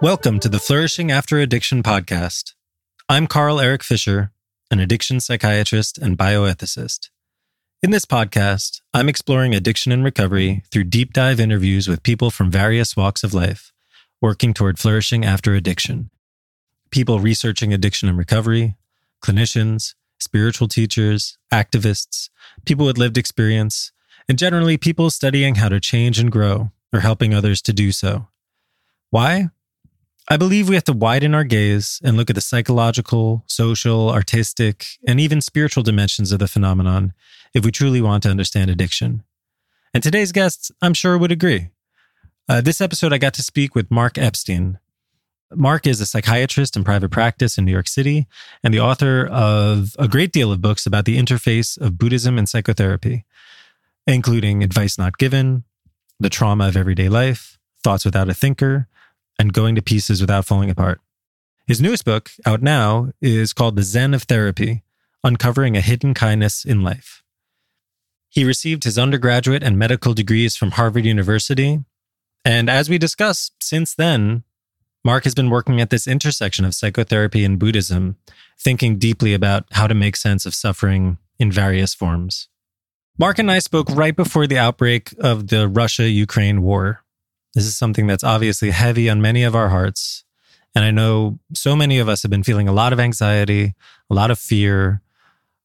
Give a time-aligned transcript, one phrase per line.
[0.00, 2.54] Welcome to the Flourishing After Addiction podcast.
[3.08, 4.30] I'm Carl Eric Fisher,
[4.70, 7.08] an addiction psychiatrist and bioethicist.
[7.82, 12.48] In this podcast, I'm exploring addiction and recovery through deep dive interviews with people from
[12.48, 13.72] various walks of life,
[14.20, 16.10] working toward flourishing after addiction.
[16.92, 18.76] People researching addiction and recovery,
[19.20, 22.30] clinicians, spiritual teachers, activists,
[22.64, 23.90] people with lived experience,
[24.28, 28.28] and generally people studying how to change and grow or helping others to do so.
[29.10, 29.48] Why?
[30.30, 34.86] I believe we have to widen our gaze and look at the psychological, social, artistic,
[35.06, 37.14] and even spiritual dimensions of the phenomenon
[37.54, 39.22] if we truly want to understand addiction.
[39.94, 41.70] And today's guests, I'm sure, would agree.
[42.46, 44.78] Uh, this episode, I got to speak with Mark Epstein.
[45.54, 48.26] Mark is a psychiatrist in private practice in New York City
[48.62, 52.46] and the author of a great deal of books about the interface of Buddhism and
[52.46, 53.24] psychotherapy,
[54.06, 55.64] including Advice Not Given,
[56.20, 58.88] The Trauma of Everyday Life, Thoughts Without a Thinker,
[59.38, 61.00] and going to pieces without falling apart.
[61.66, 64.82] His newest book, out now, is called The Zen of Therapy
[65.22, 67.22] Uncovering a Hidden Kindness in Life.
[68.30, 71.84] He received his undergraduate and medical degrees from Harvard University.
[72.44, 74.44] And as we discuss, since then,
[75.04, 78.16] Mark has been working at this intersection of psychotherapy and Buddhism,
[78.58, 82.48] thinking deeply about how to make sense of suffering in various forms.
[83.18, 87.02] Mark and I spoke right before the outbreak of the Russia Ukraine war.
[87.54, 90.24] This is something that's obviously heavy on many of our hearts.
[90.74, 93.74] And I know so many of us have been feeling a lot of anxiety,
[94.10, 95.02] a lot of fear,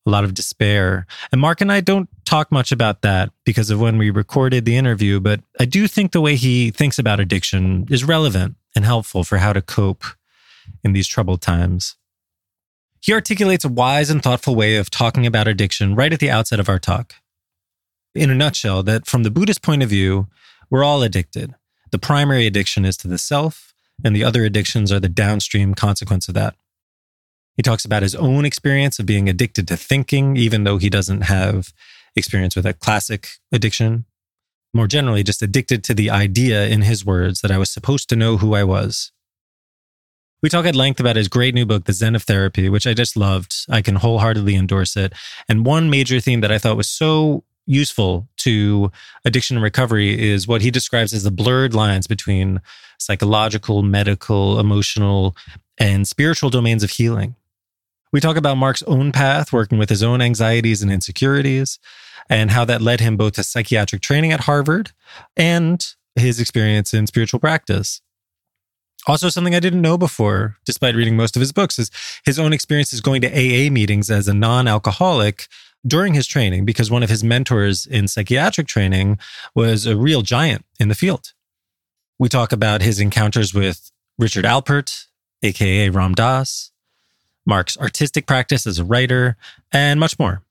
[0.05, 1.05] a lot of despair.
[1.31, 4.75] And Mark and I don't talk much about that because of when we recorded the
[4.75, 9.23] interview, but I do think the way he thinks about addiction is relevant and helpful
[9.23, 10.03] for how to cope
[10.83, 11.95] in these troubled times.
[12.99, 16.59] He articulates a wise and thoughtful way of talking about addiction right at the outset
[16.59, 17.15] of our talk.
[18.15, 20.27] In a nutshell, that from the Buddhist point of view,
[20.69, 21.53] we're all addicted.
[21.93, 23.71] The primary addiction is to the self,
[24.03, 26.55] and the other addictions are the downstream consequence of that.
[27.55, 31.21] He talks about his own experience of being addicted to thinking, even though he doesn't
[31.21, 31.71] have
[32.15, 34.05] experience with a classic addiction.
[34.73, 38.15] More generally, just addicted to the idea, in his words, that I was supposed to
[38.15, 39.11] know who I was.
[40.41, 42.95] We talk at length about his great new book, The Zen of Therapy, which I
[42.95, 43.67] just loved.
[43.69, 45.13] I can wholeheartedly endorse it.
[45.47, 48.91] And one major theme that I thought was so useful to
[49.25, 52.61] addiction recovery is what he describes as the blurred lines between
[52.99, 55.35] psychological, medical, emotional,
[55.77, 57.35] and spiritual domains of healing.
[58.11, 61.79] We talk about Mark's own path, working with his own anxieties and insecurities,
[62.29, 64.91] and how that led him both to psychiatric training at Harvard
[65.35, 65.85] and
[66.15, 68.01] his experience in spiritual practice.
[69.07, 71.91] Also, something I didn't know before, despite reading most of his books, is
[72.25, 75.47] his own experiences going to AA meetings as a non alcoholic
[75.85, 79.19] during his training because one of his mentors in psychiatric training
[79.55, 81.33] was a real giant in the field.
[82.19, 85.07] We talk about his encounters with Richard Alpert,
[85.41, 86.71] aka Ram Dass,
[87.45, 89.35] Mark's artistic practice as a writer,
[89.71, 90.41] and much more.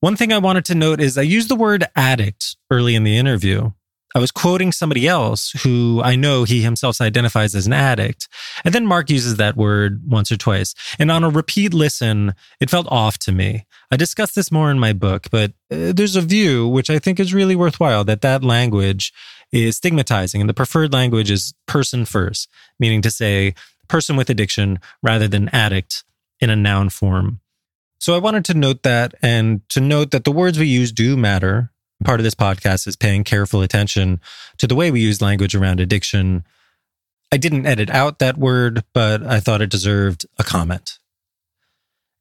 [0.00, 3.16] One thing I wanted to note is I used the word addict early in the
[3.16, 3.72] interview.
[4.14, 8.28] I was quoting somebody else who I know he himself identifies as an addict.
[8.64, 10.74] And then Mark uses that word once or twice.
[10.98, 13.66] And on a repeat listen, it felt off to me.
[13.90, 17.20] I discuss this more in my book, but uh, there's a view which I think
[17.20, 19.12] is really worthwhile that that language
[19.52, 22.48] is stigmatizing and the preferred language is person first,
[22.78, 23.54] meaning to say
[23.88, 26.04] person with addiction rather than addict
[26.40, 27.40] in a noun form.
[28.00, 31.16] So I wanted to note that and to note that the words we use do
[31.16, 31.72] matter
[32.04, 34.20] part of this podcast is paying careful attention
[34.58, 36.44] to the way we use language around addiction.
[37.32, 40.98] I didn't edit out that word, but I thought it deserved a comment.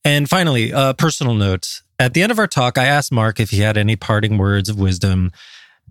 [0.04, 1.82] And finally, a personal note.
[2.00, 4.70] At the end of our talk, I asked Mark if he had any parting words
[4.70, 5.32] of wisdom.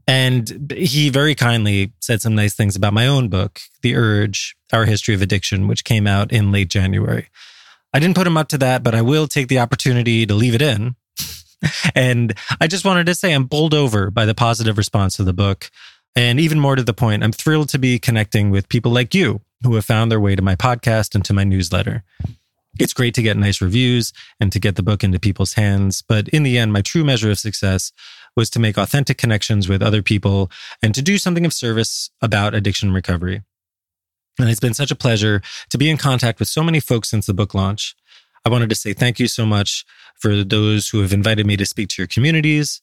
[0.08, 4.84] And he very kindly said some nice things about my own book, The Urge Our
[4.84, 7.28] History of Addiction, which came out in late January.
[7.92, 10.54] I didn't put him up to that, but I will take the opportunity to leave
[10.54, 10.94] it in
[11.94, 15.32] and I just wanted to say I'm bowled over by the positive response to the
[15.32, 15.70] book.
[16.14, 19.42] And even more to the point, I'm thrilled to be connecting with people like you
[19.62, 22.04] who have found their way to my podcast and to my newsletter.
[22.78, 26.02] It's great to get nice reviews and to get the book into people's hands.
[26.06, 27.92] But in the end, my true measure of success
[28.34, 30.50] was to make authentic connections with other people
[30.82, 33.42] and to do something of service about addiction recovery.
[34.38, 37.24] And it's been such a pleasure to be in contact with so many folks since
[37.24, 37.96] the book launch.
[38.46, 39.84] I wanted to say thank you so much
[40.20, 42.80] for those who have invited me to speak to your communities,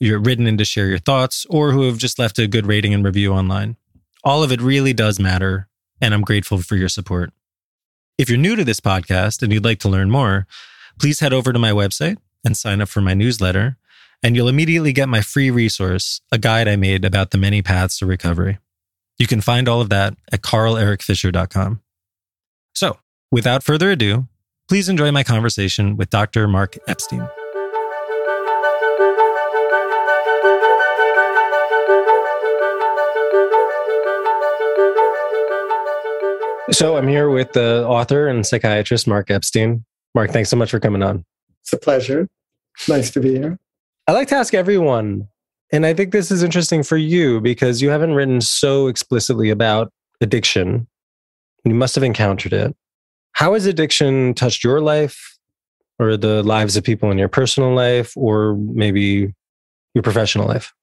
[0.00, 2.94] you're written in to share your thoughts, or who have just left a good rating
[2.94, 3.76] and review online.
[4.24, 5.68] All of it really does matter,
[6.00, 7.34] and I'm grateful for your support.
[8.16, 10.46] If you're new to this podcast and you'd like to learn more,
[10.98, 13.76] please head over to my website and sign up for my newsletter,
[14.22, 17.98] and you'll immediately get my free resource, a guide I made about the many paths
[17.98, 18.58] to recovery.
[19.18, 21.82] You can find all of that at carlericfisher.com.
[22.74, 22.98] So,
[23.30, 24.28] without further ado,
[24.68, 26.46] please enjoy my conversation with Dr.
[26.46, 27.26] Mark Epstein.
[36.70, 39.84] So, I'm here with the author and psychiatrist, Mark Epstein.
[40.14, 41.24] Mark, thanks so much for coming on.
[41.62, 42.28] It's a pleasure.
[42.88, 43.58] Nice to be here.
[44.06, 45.28] I like to ask everyone
[45.70, 49.92] and I think this is interesting for you because you haven't written so explicitly about
[50.20, 50.86] addiction.
[51.64, 52.74] You must have encountered it.
[53.38, 55.38] How has addiction touched your life
[56.00, 59.32] or the lives of people in your personal life or maybe
[59.94, 60.74] your professional life?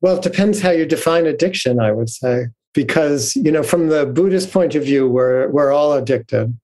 [0.00, 2.46] Well, it depends how you define addiction, I would say.
[2.74, 6.58] Because, you know, from the Buddhist point of view, we're, we're all addicted.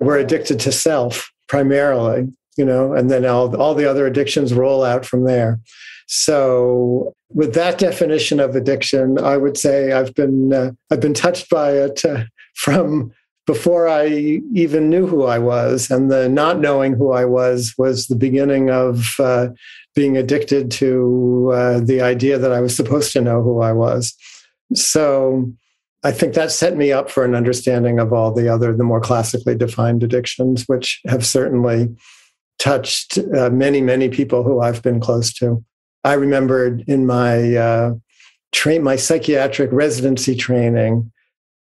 [0.00, 4.84] We're addicted to self primarily, you know, and then all, all the other addictions roll
[4.84, 5.60] out from there.
[6.08, 11.48] So, with that definition of addiction, I would say I've been uh, I've been touched
[11.48, 12.24] by it uh,
[12.54, 13.12] from
[13.52, 14.06] before I
[14.54, 18.70] even knew who I was, and the not knowing who I was was the beginning
[18.70, 19.48] of uh,
[19.96, 24.14] being addicted to uh, the idea that I was supposed to know who I was.
[24.74, 25.52] So.
[26.02, 29.02] I think that set me up for an understanding of all the other, the more
[29.02, 31.94] classically defined addictions, which have certainly
[32.58, 35.62] touched uh, many, many people who I've been close to.
[36.02, 37.94] I remembered in my uh,
[38.52, 41.12] train, my psychiatric residency training,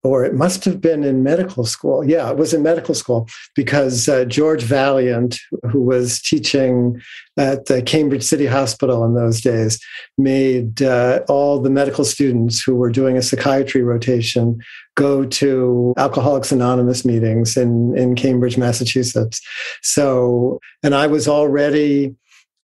[0.03, 2.03] or it must have been in medical school.
[2.03, 5.39] Yeah, it was in medical school because uh, George Vaillant,
[5.71, 7.01] who was teaching
[7.37, 9.79] at the Cambridge City Hospital in those days,
[10.17, 14.59] made uh, all the medical students who were doing a psychiatry rotation
[14.95, 19.41] go to Alcoholics Anonymous meetings in, in Cambridge, Massachusetts.
[19.81, 22.15] So, and I was already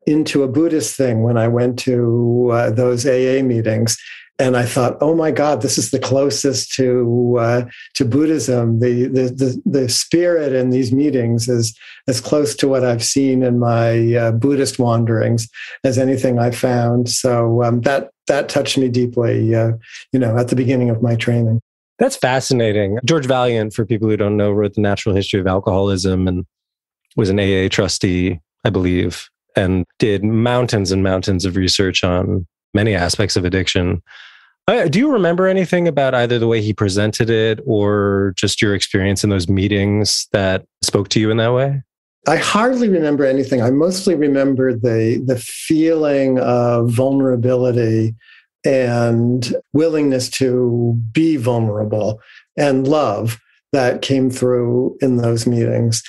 [0.05, 3.97] into a Buddhist thing when I went to uh, those AA meetings.
[4.39, 7.65] And I thought, oh my God, this is the closest to uh,
[7.95, 8.79] to Buddhism.
[8.79, 11.77] The, the, the the spirit in these meetings is
[12.07, 15.49] as close to what I've seen in my uh, Buddhist wanderings
[15.83, 17.09] as anything I found.
[17.09, 19.73] So um, that that touched me deeply, uh,
[20.13, 21.59] you know, at the beginning of my training.
[21.97, 22.97] That's fascinating.
[23.03, 26.45] George Vaillant, for people who don't know, wrote the Natural History of Alcoholism and
[27.17, 32.95] was an AA trustee, I believe and did mountains and mountains of research on many
[32.95, 34.01] aspects of addiction.
[34.69, 38.75] Uh, do you remember anything about either the way he presented it or just your
[38.75, 41.81] experience in those meetings that spoke to you in that way?
[42.27, 43.63] I hardly remember anything.
[43.63, 48.13] I mostly remember the the feeling of vulnerability
[48.63, 52.21] and willingness to be vulnerable
[52.55, 53.39] and love
[53.73, 56.03] that came through in those meetings.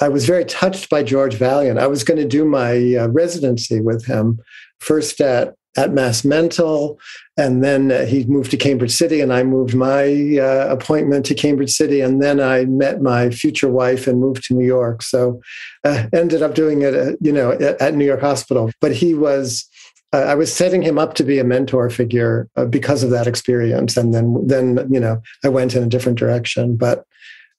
[0.00, 1.80] I was very touched by George Vaillant.
[1.80, 4.38] I was going to do my uh, residency with him
[4.78, 6.98] first at at Mass Mental,
[7.36, 11.36] and then uh, he moved to Cambridge City, and I moved my uh, appointment to
[11.36, 15.02] Cambridge City, and then I met my future wife and moved to New York.
[15.02, 15.40] So,
[15.84, 18.70] uh, ended up doing it, uh, you know, at, at, New York Hospital.
[18.80, 19.66] But he was.
[20.14, 23.94] Uh, I was setting him up to be a mentor figure because of that experience,
[23.94, 26.76] and then, then you know, I went in a different direction.
[26.76, 27.04] But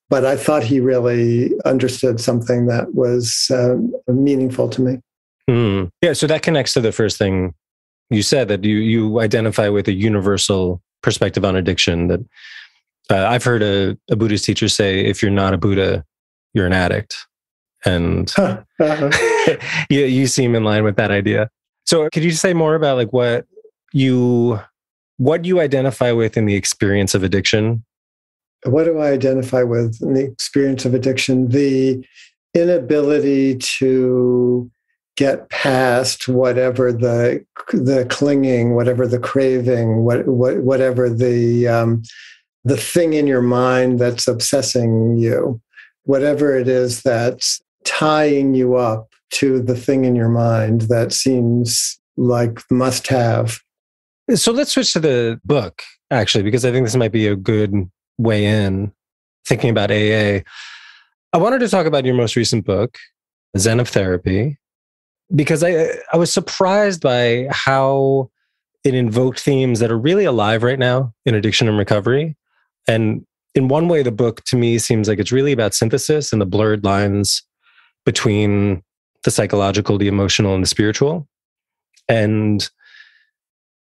[0.10, 3.76] but I thought he really understood something that was uh,
[4.12, 5.00] meaningful to me.
[5.48, 5.92] Mm.
[6.02, 7.54] Yeah, so that connects to the first thing
[8.10, 12.08] you said that you you identify with a universal perspective on addiction.
[12.08, 12.20] That
[13.10, 16.06] uh, I've heard a, a, Buddhist teacher say, "If you're not a Buddha,
[16.54, 17.16] you're an addict,"
[17.86, 19.56] and uh-huh.
[19.90, 21.50] you you seem in line with that idea.
[21.86, 23.46] So, could you say more about like what
[23.94, 24.60] you
[25.18, 27.84] what you identify with in the experience of addiction
[28.66, 31.50] what do I identify with in the experience of addiction?
[31.50, 32.06] The
[32.54, 34.70] inability to
[35.20, 42.02] get past whatever the the clinging, whatever the craving, what, what whatever the um,
[42.64, 45.60] the thing in your mind that's obsessing you,
[46.04, 52.00] whatever it is that's tying you up to the thing in your mind that seems
[52.16, 53.60] like must have.
[54.36, 57.74] So let's switch to the book actually, because I think this might be a good
[58.18, 58.94] way in
[59.46, 60.44] thinking about AA,
[61.34, 62.98] I wanted to talk about your most recent book,
[63.58, 64.58] Zen of Therapy,
[65.36, 68.30] because I I was surprised by how
[68.84, 72.36] it invoked themes that are really alive right now in addiction and recovery.
[72.88, 76.42] And in one way, the book to me seems like it's really about synthesis and
[76.42, 77.44] the blurred lines
[78.06, 78.84] between
[79.24, 81.28] the psychological, the emotional, and the spiritual.
[82.08, 82.70] And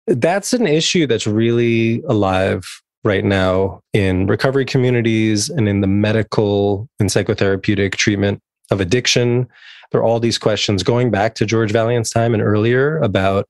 [0.07, 2.65] that's an issue that's really alive
[3.03, 9.47] right now in recovery communities and in the medical and psychotherapeutic treatment of addiction.
[9.91, 13.47] There are all these questions going back to George Vaillant's time and earlier about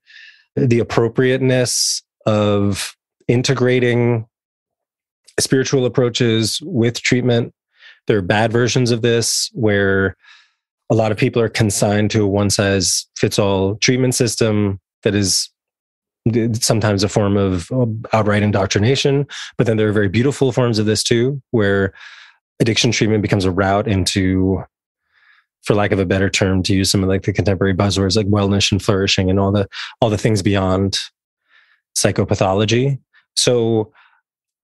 [0.55, 2.95] the appropriateness of
[3.27, 4.25] integrating
[5.39, 7.53] spiritual approaches with treatment.
[8.07, 10.15] There are bad versions of this where
[10.89, 15.13] a lot of people are consigned to a one size fits all treatment system that
[15.13, 15.49] is
[16.53, 17.69] sometimes a form of
[18.13, 19.27] outright indoctrination.
[19.57, 21.93] But then there are very beautiful forms of this too, where
[22.59, 24.63] addiction treatment becomes a route into,
[25.67, 28.27] for lack of a better term, to use some of like the contemporary buzzwords like
[28.27, 29.67] wellness and flourishing and all the
[30.01, 30.97] all the things beyond
[31.97, 32.97] psychopathology.
[33.35, 33.91] So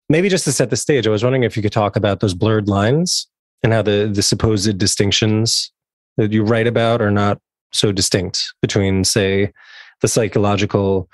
[0.09, 2.33] maybe just to set the stage, I was wondering if you could talk about those
[2.33, 3.29] blurred lines
[3.63, 5.71] and how the the supposed distinctions
[6.17, 7.39] that you write about are not
[7.73, 9.53] so distinct between, say,
[10.01, 11.11] the psychological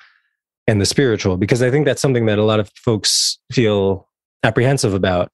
[0.69, 4.09] and the spiritual, because I think that's something that a lot of folks feel
[4.45, 5.29] apprehensive about.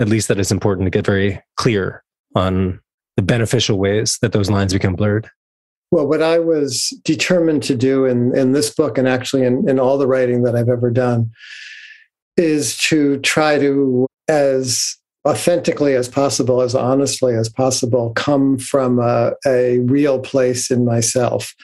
[0.00, 2.02] At least that it's important to get very clear
[2.34, 2.80] on
[3.16, 5.30] the beneficial ways that those lines become blurred.
[5.90, 9.78] Well, what I was determined to do in, in this book and actually in, in
[9.78, 11.30] all the writing that I've ever done
[12.38, 14.96] is to try to, as
[15.28, 21.54] authentically as possible, as honestly as possible, come from a, a real place in myself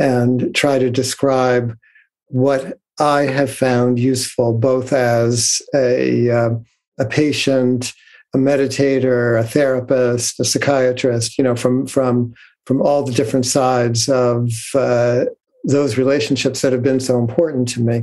[0.00, 1.78] and try to describe
[2.26, 6.50] what I have found useful, both as a, uh,
[6.98, 7.92] a patient,
[8.36, 12.34] a meditator, a therapist, a psychiatrist, you know, from, from,
[12.66, 15.24] from all the different sides of uh,
[15.64, 18.02] those relationships that have been so important to me.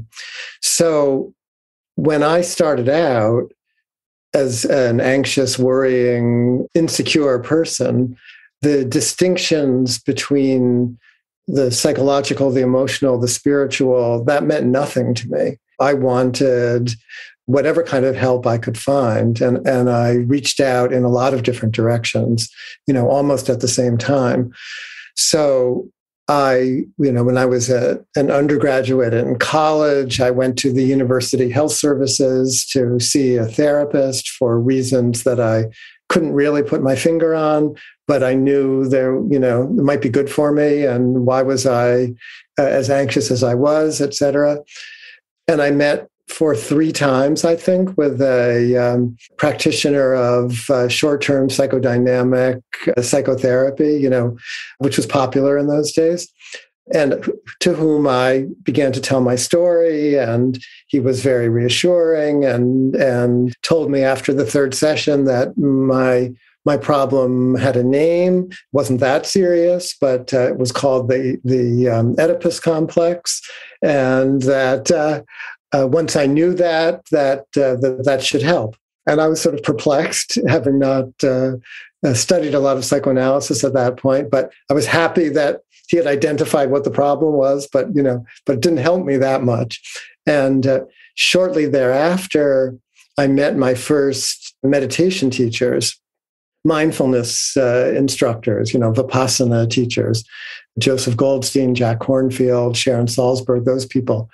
[0.62, 1.34] So
[1.96, 3.52] when I started out
[4.34, 8.18] as an anxious, worrying, insecure person,
[8.62, 10.98] the distinctions between
[11.48, 15.58] the psychological, the emotional, the spiritual, that meant nothing to me.
[15.80, 16.92] I wanted
[17.46, 19.42] whatever kind of help I could find.
[19.42, 22.50] And, and I reached out in a lot of different directions,
[22.88, 24.54] you know, almost at the same time.
[25.16, 25.90] So
[26.30, 30.86] I, you know, when I was a, an undergraduate in college, I went to the
[30.86, 35.66] University Health Services to see a therapist for reasons that I
[36.08, 37.76] couldn't really put my finger on,
[38.08, 40.86] but I knew there, you know, it might be good for me.
[40.86, 42.14] And why was I
[42.58, 44.60] uh, as anxious as I was, et cetera?
[45.50, 51.50] And I met for three times, I think, with a um, practitioner of uh, short-term
[51.50, 52.62] psychodynamic
[52.96, 54.38] uh, psychotherapy, you know,
[54.80, 56.32] which was popular in those days,
[56.94, 62.96] and to whom I began to tell my story, and he was very reassuring, and
[62.96, 66.32] and told me after the third session that my
[66.65, 68.50] my problem had a name.
[68.72, 73.42] Wasn't that serious but uh, it was called the the um, oedipus complex.
[73.82, 75.24] And that uh,
[75.74, 78.75] uh, once I knew that, that, uh, that that should help.
[79.06, 81.53] And I was sort of perplexed, having not uh,
[82.06, 84.30] uh, studied a lot of psychoanalysis at that point.
[84.30, 87.68] But I was happy that he had identified what the problem was.
[87.72, 89.82] But you know, but it didn't help me that much.
[90.25, 90.82] And uh,
[91.15, 92.77] shortly thereafter,
[93.18, 96.00] I met my first meditation teachers,
[96.63, 100.24] mindfulness uh, instructors, you know, vipassana teachers,
[100.80, 104.30] Joseph Goldstein, Jack Kornfield, Sharon Salzberg, those people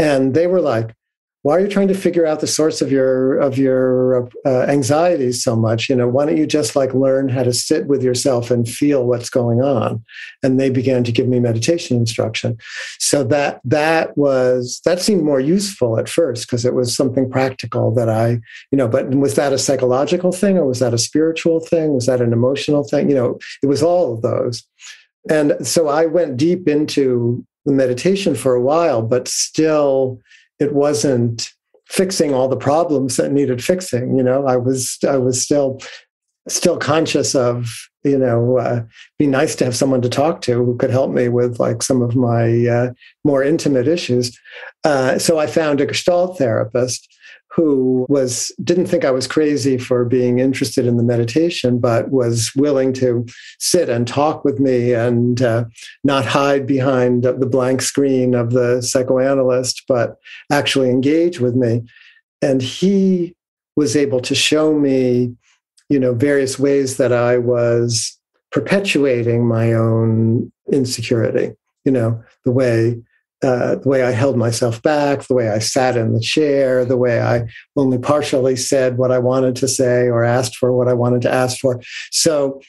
[0.00, 0.94] and they were like
[1.42, 5.42] why are you trying to figure out the source of your of your uh, anxieties
[5.42, 5.88] so much?
[5.88, 9.06] You know why don't you just like learn how to sit with yourself and feel
[9.06, 10.04] what's going on?
[10.42, 12.58] And they began to give me meditation instruction.
[12.98, 17.94] So that that was that seemed more useful at first because it was something practical
[17.94, 18.38] that i
[18.70, 21.94] you know but was that a psychological thing or was that a spiritual thing?
[21.94, 23.08] Was that an emotional thing?
[23.08, 24.62] You know it was all of those.
[25.30, 30.18] And so i went deep into the meditation for a while, but still
[30.58, 31.52] it wasn't
[31.86, 34.16] fixing all the problems that needed fixing.
[34.16, 35.80] You know, I was I was still
[36.48, 37.68] still conscious of
[38.04, 38.82] you know uh,
[39.18, 42.02] be nice to have someone to talk to who could help me with like some
[42.02, 42.92] of my uh,
[43.24, 44.38] more intimate issues.
[44.84, 47.08] Uh, so I found a Gestalt therapist
[47.52, 52.52] who was didn't think I was crazy for being interested in the meditation, but was
[52.54, 53.26] willing to
[53.58, 55.64] sit and talk with me and uh,
[56.04, 60.16] not hide behind the blank screen of the psychoanalyst, but
[60.52, 61.82] actually engage with me.
[62.40, 63.34] And he
[63.76, 65.34] was able to show me,
[65.88, 68.16] you know, various ways that I was
[68.52, 71.54] perpetuating my own insecurity.
[71.84, 73.02] You know, the way
[73.42, 76.96] uh, the way I held myself back, the way I sat in the chair, the
[76.96, 80.92] way I only partially said what I wanted to say or asked for what I
[80.92, 81.80] wanted to ask for.
[82.10, 82.60] So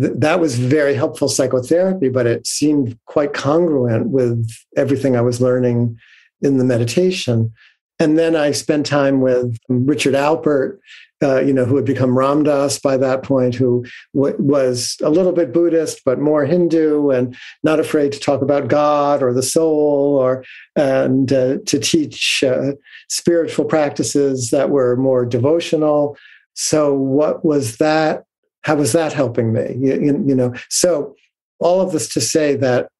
[0.00, 5.40] th- that was very helpful psychotherapy, but it seemed quite congruent with everything I was
[5.40, 5.98] learning
[6.42, 7.52] in the meditation.
[7.98, 10.78] And then I spent time with Richard Alpert,
[11.22, 13.84] uh, you know, who had become Ram Dass by that point, who
[14.14, 18.68] w- was a little bit Buddhist, but more Hindu and not afraid to talk about
[18.68, 20.44] God or the soul or,
[20.76, 22.72] and uh, to teach uh,
[23.08, 26.16] spiritual practices that were more devotional.
[26.54, 28.24] So, what was that?
[28.62, 29.76] How was that helping me?
[29.78, 31.16] you, you know, so
[31.58, 32.90] all of this to say that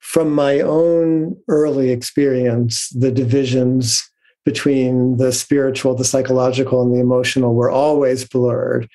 [0.00, 4.10] from my own early experience, the divisions
[4.44, 8.88] between the spiritual, the psychological, and the emotional were always blurred.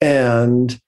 [0.00, 0.80] And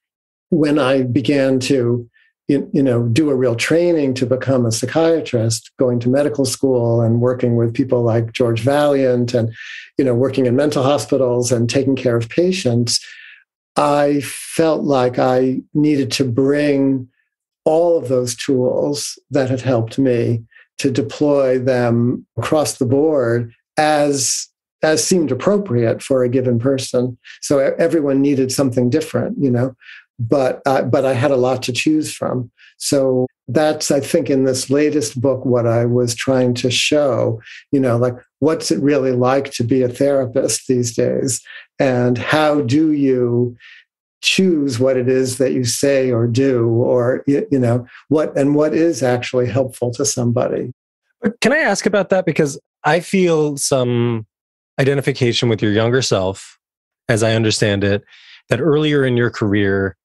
[0.50, 2.08] when I began to,
[2.48, 7.20] you, know, do a real training to become a psychiatrist, going to medical school and
[7.20, 9.52] working with people like George Vaillant and,
[9.98, 13.04] you know, working in mental hospitals and taking care of patients,
[13.76, 17.08] I felt like I needed to bring
[17.64, 20.44] all of those tools that had helped me
[20.78, 24.48] to deploy them across the board as
[24.82, 27.16] as seemed appropriate for a given person.
[27.40, 29.74] So everyone needed something different, you know.
[30.18, 32.50] But uh, but I had a lot to choose from.
[32.76, 37.40] So that's I think in this latest book what I was trying to show,
[37.72, 41.40] you know, like what's it really like to be a therapist these days,
[41.78, 43.56] and how do you
[44.24, 48.72] choose what it is that you say or do or you know what and what
[48.72, 50.72] is actually helpful to somebody
[51.42, 54.26] can i ask about that because i feel some
[54.80, 56.58] identification with your younger self
[57.08, 58.04] as i understand it
[58.48, 59.96] that earlier in your career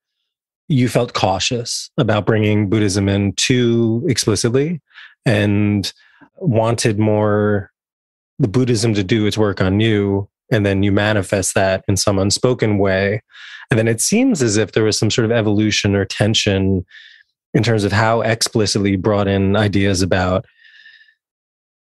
[0.68, 4.80] you felt cautious about bringing buddhism in too explicitly
[5.26, 5.92] and
[6.38, 7.72] wanted more
[8.38, 12.18] the buddhism to do its work on you and then you manifest that in some
[12.18, 13.22] unspoken way.
[13.70, 16.86] And then it seems as if there was some sort of evolution or tension
[17.54, 20.46] in terms of how explicitly brought in ideas about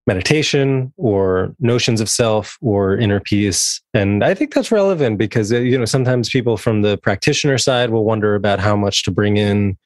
[0.07, 5.57] meditation or notions of self or inner peace and i think that's relevant because uh,
[5.57, 9.37] you know sometimes people from the practitioner side will wonder about how much to bring
[9.37, 9.79] in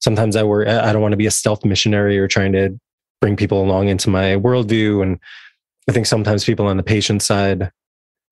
[0.00, 2.78] sometimes i worry i don't want to be a stealth missionary or trying to
[3.20, 5.18] bring people along into my worldview and
[5.88, 7.70] i think sometimes people on the patient side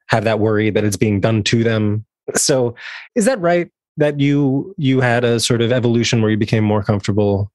[0.09, 2.05] have that worry that it's being done to them.
[2.35, 2.75] So
[3.15, 6.83] is that right that you you had a sort of evolution where you became more
[6.83, 7.51] comfortable?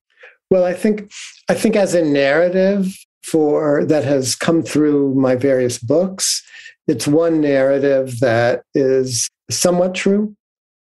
[0.50, 1.12] Well, I think
[1.50, 6.44] I think as a narrative for that has come through my various books,
[6.88, 10.36] it's one narrative that is somewhat true.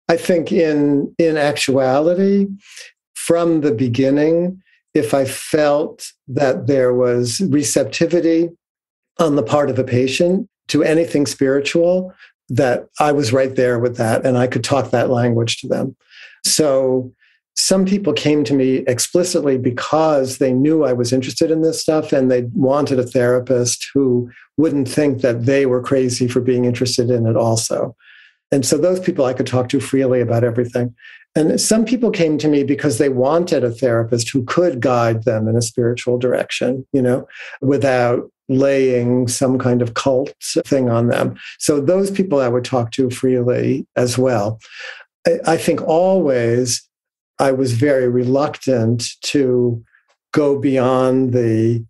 [0.09, 2.47] I think in in actuality,
[3.15, 8.51] from the beginning, if I felt that there was receptivity
[9.19, 12.13] on the part of a patient to anything spiritual,
[12.49, 15.97] that I was right there with that and I could talk that language to them.
[16.45, 17.13] So
[17.57, 22.13] some people came to me explicitly because they knew I was interested in this stuff
[22.13, 27.11] and they wanted a therapist who wouldn't think that they were crazy for being interested
[27.11, 27.97] in it also.
[28.51, 30.95] And so those people I could talk to freely about everything.
[31.37, 35.49] And some people came to me because they wanted a therapist who could guide them
[35.49, 37.27] in a spiritual direction, you know,
[37.61, 40.33] without laying some kind of cult
[40.67, 41.37] thing on them.
[41.59, 44.61] So those people I would talk to freely as well.
[45.47, 46.87] I, think always
[47.39, 49.83] I was very reluctant to
[50.33, 51.85] go beyond the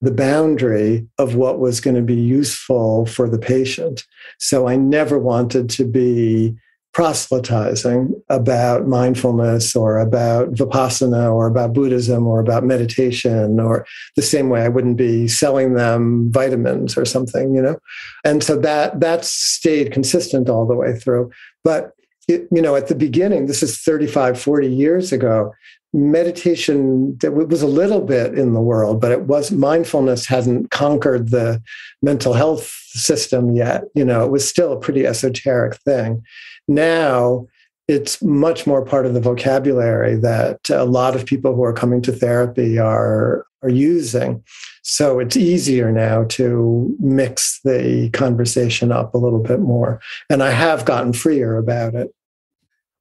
[0.00, 4.06] the boundary of what was going to be useful for the patient.
[4.38, 6.56] So I never wanted to be
[6.94, 14.48] proselytizing about mindfulness or about vipassana or about Buddhism or about meditation or the same
[14.48, 17.78] way I wouldn't be selling them vitamins or something, you know?
[18.24, 21.30] And so that that's stayed consistent all the way through.
[21.62, 21.92] But
[22.28, 25.52] you know, at the beginning, this is 35, 40 years ago,
[25.94, 31.62] meditation was a little bit in the world, but it was mindfulness hadn't conquered the
[32.02, 33.84] mental health system yet.
[33.94, 36.22] You know, it was still a pretty esoteric thing.
[36.68, 37.46] Now
[37.88, 42.02] it's much more part of the vocabulary that a lot of people who are coming
[42.02, 44.42] to therapy are are using.
[44.82, 50.00] So it's easier now to mix the conversation up a little bit more.
[50.30, 52.14] And I have gotten freer about it.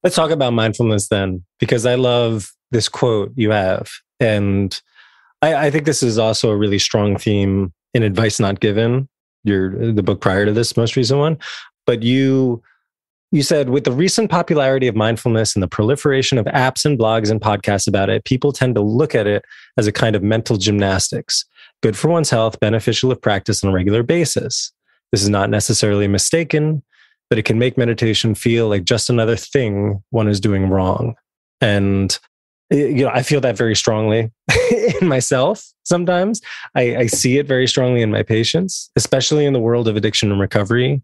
[0.03, 3.89] Let's talk about mindfulness then, because I love this quote you have.
[4.19, 4.79] And
[5.41, 9.07] I, I, think this is also a really strong theme in Advice Not Given,
[9.43, 11.37] your the book prior to this most recent one.
[11.85, 12.61] But you
[13.31, 17.29] you said with the recent popularity of mindfulness and the proliferation of apps and blogs
[17.29, 19.43] and podcasts about it, people tend to look at it
[19.77, 21.43] as a kind of mental gymnastics,
[21.83, 24.71] good for one's health, beneficial if practiced on a regular basis.
[25.11, 26.83] This is not necessarily mistaken,
[27.29, 31.15] but it can make meditation feel like just another thing one is doing wrong.
[31.61, 32.17] And
[32.69, 34.29] you know, I feel that very strongly
[35.01, 36.41] in myself sometimes.
[36.75, 40.31] I, I see it very strongly in my patients, especially in the world of addiction
[40.31, 41.01] and recovery,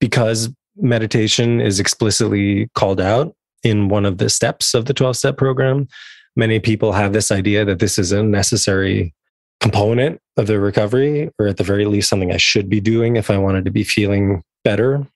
[0.00, 5.36] because meditation is explicitly called out in one of the steps of the 12 step
[5.36, 5.88] program.
[6.36, 9.14] Many people have this idea that this is a necessary
[9.60, 13.30] component of their recovery, or at the very least, something I should be doing if
[13.30, 15.06] I wanted to be feeling better.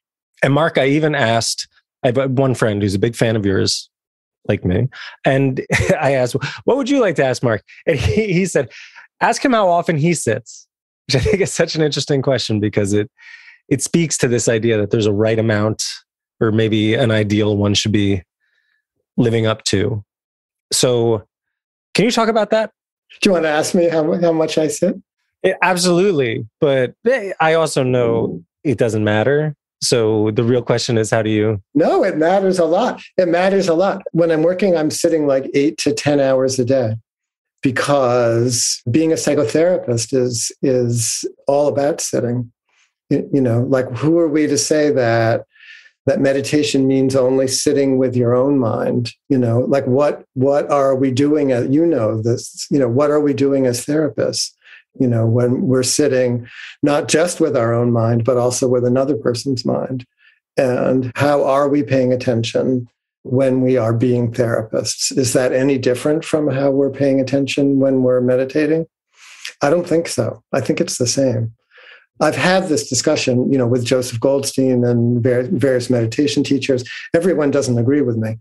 [0.43, 1.69] And Mark, I even asked,
[2.03, 3.91] I have uh, one friend who's a big fan of yours,
[4.47, 4.89] like me.
[5.25, 5.65] And
[6.01, 7.63] I asked, What would you like to ask Mark?
[7.87, 8.71] And he, he said,
[9.21, 10.67] Ask him how often he sits,
[11.07, 13.11] which I think is such an interesting question because it
[13.69, 15.85] it speaks to this idea that there's a right amount
[16.41, 18.23] or maybe an ideal one should be
[19.17, 20.03] living up to.
[20.73, 21.25] So,
[21.95, 22.73] can you talk about that?
[23.21, 24.97] Do you want to ask me how, how much I sit?
[25.43, 26.47] It, absolutely.
[26.61, 28.45] But eh, I also know mm.
[28.65, 29.55] it doesn't matter.
[29.81, 31.63] So the real question is how do you?
[31.75, 33.01] No, it matters a lot.
[33.17, 34.03] It matters a lot.
[34.13, 36.97] When I'm working, I'm sitting like eight to 10 hours a day
[37.63, 42.53] because being a psychotherapist is, is all about sitting.
[43.11, 45.47] You know, like who are we to say that
[46.09, 50.97] that meditation means only sitting with your own mind you know like what what are
[50.97, 54.53] we doing as you know this you know what are we doing as therapists
[54.99, 56.47] you know when we're sitting
[56.83, 60.05] not just with our own mind but also with another person's mind
[60.57, 62.89] and how are we paying attention
[63.23, 68.03] when we are being therapists is that any different from how we're paying attention when
[68.03, 68.87] we're meditating
[69.63, 71.53] i don't think so i think it's the same
[72.21, 76.83] I've had this discussion, you know, with Joseph Goldstein and various meditation teachers.
[77.15, 78.37] Everyone doesn't agree with me.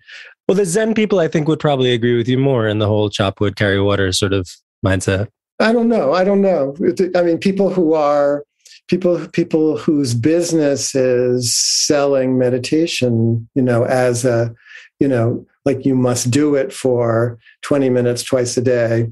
[0.47, 3.09] Well, the Zen people, I think, would probably agree with you more in the whole
[3.09, 4.49] chop wood, carry water sort of
[4.85, 5.27] mindset.
[5.59, 6.13] I don't know.
[6.13, 6.75] I don't know.
[7.15, 8.43] I mean, people who are
[8.87, 14.53] people people whose business is selling meditation, you know, as a,
[14.99, 19.09] you know, like you must do it for 20 minutes twice a day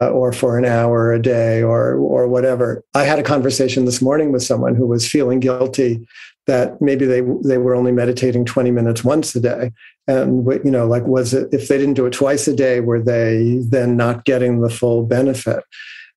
[0.00, 2.84] uh, or for an hour a day or or whatever.
[2.94, 6.06] I had a conversation this morning with someone who was feeling guilty
[6.46, 9.72] that maybe they they were only meditating 20 minutes once a day.
[10.06, 13.02] And you know like was it if they didn't do it twice a day were
[13.02, 15.62] they then not getting the full benefit?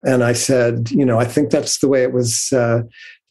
[0.05, 2.83] And i said you know i think that's the way it was uh,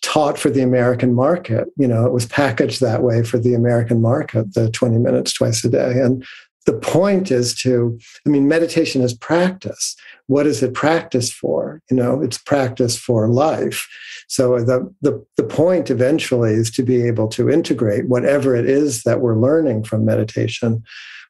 [0.03, 1.69] taught for the american market.
[1.77, 5.65] You know it was packaged that way for the american market the 20 minutes twice
[5.65, 6.01] a day.
[6.01, 6.25] And
[6.67, 9.97] the point is to i mean meditation is practice
[10.29, 13.89] what is it practice for you know it's practice for life
[14.29, 19.03] so the, the the point eventually is to be able to integrate whatever it is
[19.03, 20.83] that we're learning from meditation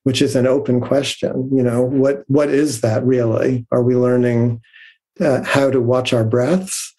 [0.03, 4.61] which is an open question you know what what is that really are we learning
[5.21, 6.95] uh, how to watch our breaths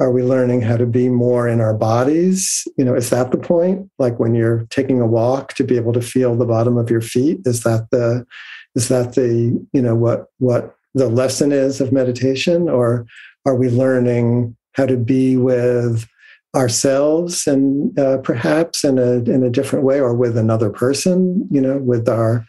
[0.00, 2.66] are we learning how to be more in our bodies?
[2.76, 3.88] You know, is that the point?
[3.98, 7.00] Like when you're taking a walk to be able to feel the bottom of your
[7.00, 7.38] feet?
[7.44, 8.26] Is that the
[8.74, 12.68] is that the, you know, what what the lesson is of meditation?
[12.68, 13.06] Or
[13.44, 16.06] are we learning how to be with
[16.54, 21.60] ourselves and uh, perhaps in a in a different way or with another person, you
[21.60, 22.46] know, with our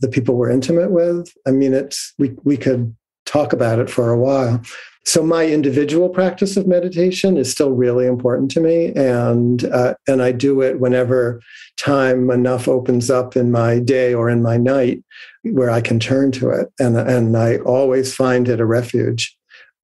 [0.00, 1.32] the people we're intimate with?
[1.46, 2.94] I mean, it's we we could
[3.26, 4.60] talk about it for a while.
[5.04, 10.22] So my individual practice of meditation is still really important to me, and uh, and
[10.22, 11.40] I do it whenever
[11.76, 15.02] time enough opens up in my day or in my night
[15.42, 19.36] where I can turn to it, and and I always find it a refuge.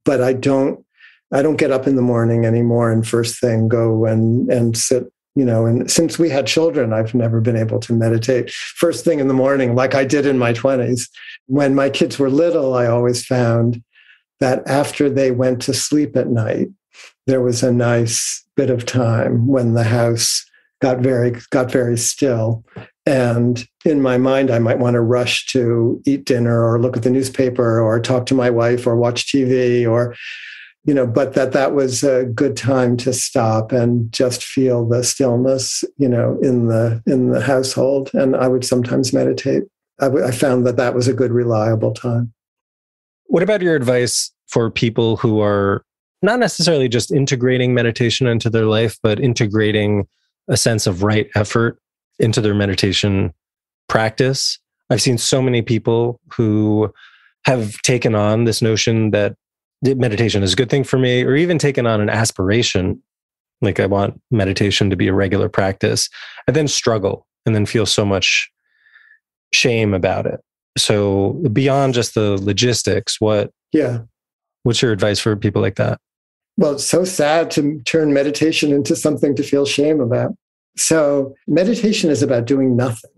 [0.04, 0.84] But I don't
[1.32, 5.04] I don't get up in the morning anymore and first thing go and and sit
[5.34, 9.20] you know and since we had children i've never been able to meditate first thing
[9.20, 11.08] in the morning like i did in my 20s
[11.46, 13.82] when my kids were little i always found
[14.40, 16.68] that after they went to sleep at night,
[17.26, 20.44] there was a nice bit of time when the house
[20.80, 22.64] got very got very still.
[23.06, 27.02] And in my mind i might want to rush to eat dinner or look at
[27.02, 30.14] the newspaper or talk to my wife or watch tv or
[30.84, 35.02] you know but that that was a good time to stop and just feel the
[35.02, 38.10] stillness you know in the in the household.
[38.14, 39.64] And i would sometimes meditate.
[40.00, 42.32] I, w- I found that that was a good reliable time
[43.28, 45.84] what about your advice for people who are
[46.22, 50.06] not necessarily just integrating meditation into their life, but integrating
[50.48, 51.78] a sense of right effort
[52.18, 53.32] into their meditation
[53.88, 54.58] practice?
[54.90, 56.92] I've seen so many people who
[57.44, 59.36] have taken on this notion that
[59.82, 63.00] meditation is a good thing for me, or even taken on an aspiration,
[63.60, 66.08] like I want meditation to be a regular practice,
[66.46, 68.50] and then struggle and then feel so much
[69.52, 70.40] shame about it.
[70.78, 74.00] So beyond just the logistics, what yeah,
[74.62, 76.00] what's your advice for people like that?
[76.56, 80.32] Well, it's so sad to turn meditation into something to feel shame about.
[80.76, 83.10] So meditation is about doing nothing.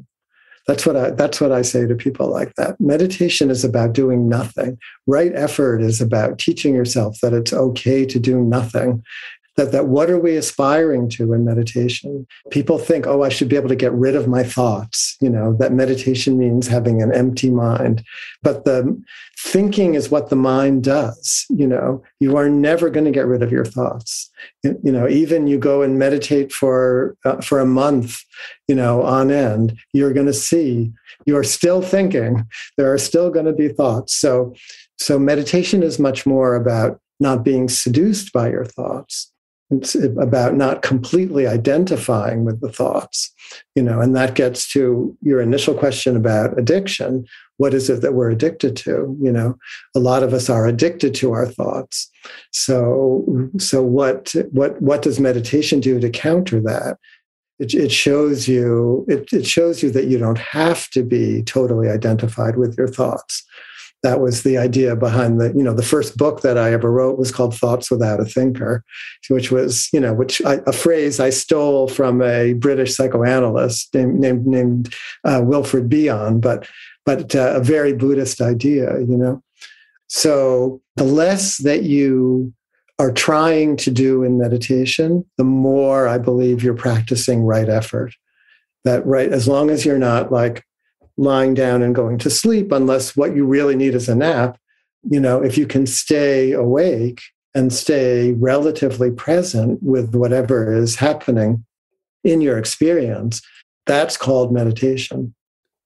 [0.66, 2.81] That's what I that's what I say to people like that.
[2.81, 4.79] Meditation is about doing nothing.
[5.07, 9.03] Right effort is about teaching yourself that it's okay to do nothing
[9.61, 12.27] that that what are we aspiring to in meditation?
[12.51, 15.55] People think oh i should be able to get rid of my thoughts you know
[15.61, 18.03] that meditation means having an empty mind.
[18.42, 19.01] But the
[19.38, 22.03] thinking is what the mind does you know.
[22.20, 24.31] You are never going to get rid of your thoughts.
[24.62, 28.23] You know even you go and meditate for uh, for a month
[28.66, 30.90] you know on end you're going to see
[31.27, 32.46] you're still thinking
[32.79, 34.14] there are still going to be thoughts.
[34.14, 34.55] So
[34.99, 39.31] so meditation is much more about not being seduced by your thoughts
[39.70, 43.33] it's about not completely identifying with the thoughts
[43.74, 47.26] you know and that gets to your initial question about addiction.
[47.56, 49.16] What is it that we're addicted to?
[49.20, 49.59] You know
[49.94, 52.11] a lot of us are addicted to our thoughts.
[52.52, 56.98] So so what what what does meditation do to counter that?
[57.59, 61.88] It, it shows you it, it shows you that you don't have to be totally
[61.88, 63.44] identified with your thoughts
[64.03, 67.19] that was the idea behind the you know the first book that i ever wrote
[67.19, 68.83] was called thoughts without a thinker
[69.29, 74.21] which was you know which I, a phrase i stole from a british psychoanalyst named
[74.21, 76.67] named, named uh, wilfred bion but
[77.05, 79.43] but uh, a very buddhist idea you know.
[80.09, 82.53] So the less that you
[82.99, 88.13] are trying to do in meditation the more i believe you're practicing right effort.
[88.85, 90.65] That right as long as you're not like
[91.20, 94.59] lying down and going to sleep unless what you really need is a nap.
[95.02, 97.20] You know, if you can stay awake
[97.54, 101.64] and stay relatively present with whatever is happening
[102.24, 103.42] in your experience,
[103.87, 105.35] that's called meditation.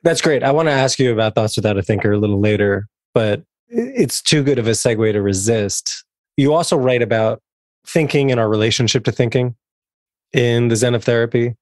[0.03, 0.45] That's great.
[0.45, 4.23] I want to ask you about Thoughts Without a Thinker a little later, but it's
[4.23, 6.05] too good of a segue to resist.
[6.37, 7.41] You also write about
[7.87, 9.57] thinking and our relationship to thinking
[10.33, 11.57] in the Zen of Therapy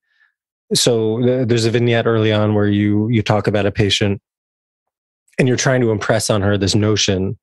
[0.75, 4.21] so there's a vignette early on where you you talk about a patient
[5.39, 7.39] and you're trying to impress on her this notion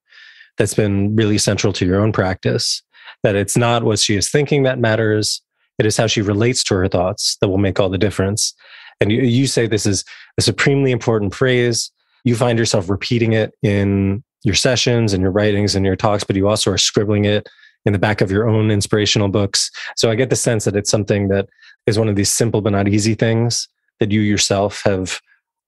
[0.58, 2.82] that's been really central to your own practice
[3.24, 5.42] that it's not what she is thinking that matters.
[5.78, 8.54] It is how she relates to her thoughts that will make all the difference.
[9.02, 10.04] And you, you say this is
[10.38, 11.92] a supremely important phrase.
[12.24, 16.36] You find yourself repeating it in your sessions and your writings and your talks but
[16.36, 17.48] you also are scribbling it
[17.90, 20.90] in the back of your own inspirational books so i get the sense that it's
[20.90, 21.50] something that
[21.88, 23.68] is one of these simple but not easy things
[24.00, 25.20] that you yourself have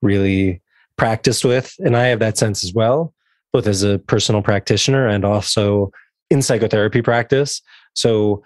[0.02, 0.62] really
[0.98, 1.76] practiced with.
[1.80, 3.14] And I have that sense as well,
[3.54, 5.92] both as a personal practitioner and also
[6.30, 7.62] in psychotherapy practice.
[7.94, 8.44] So,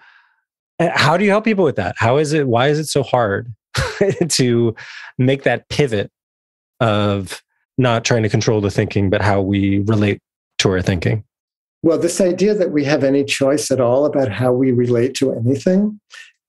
[0.78, 1.94] eh, how do you help people with that?
[1.98, 2.48] How is it?
[2.48, 3.52] Why is it so hard
[4.28, 4.74] to
[5.18, 6.10] make that pivot
[6.80, 7.42] of
[7.78, 10.20] not trying to control the thinking, but how we relate
[10.58, 11.24] to our thinking?
[11.82, 15.32] Well, this idea that we have any choice at all about how we relate to
[15.32, 16.00] anything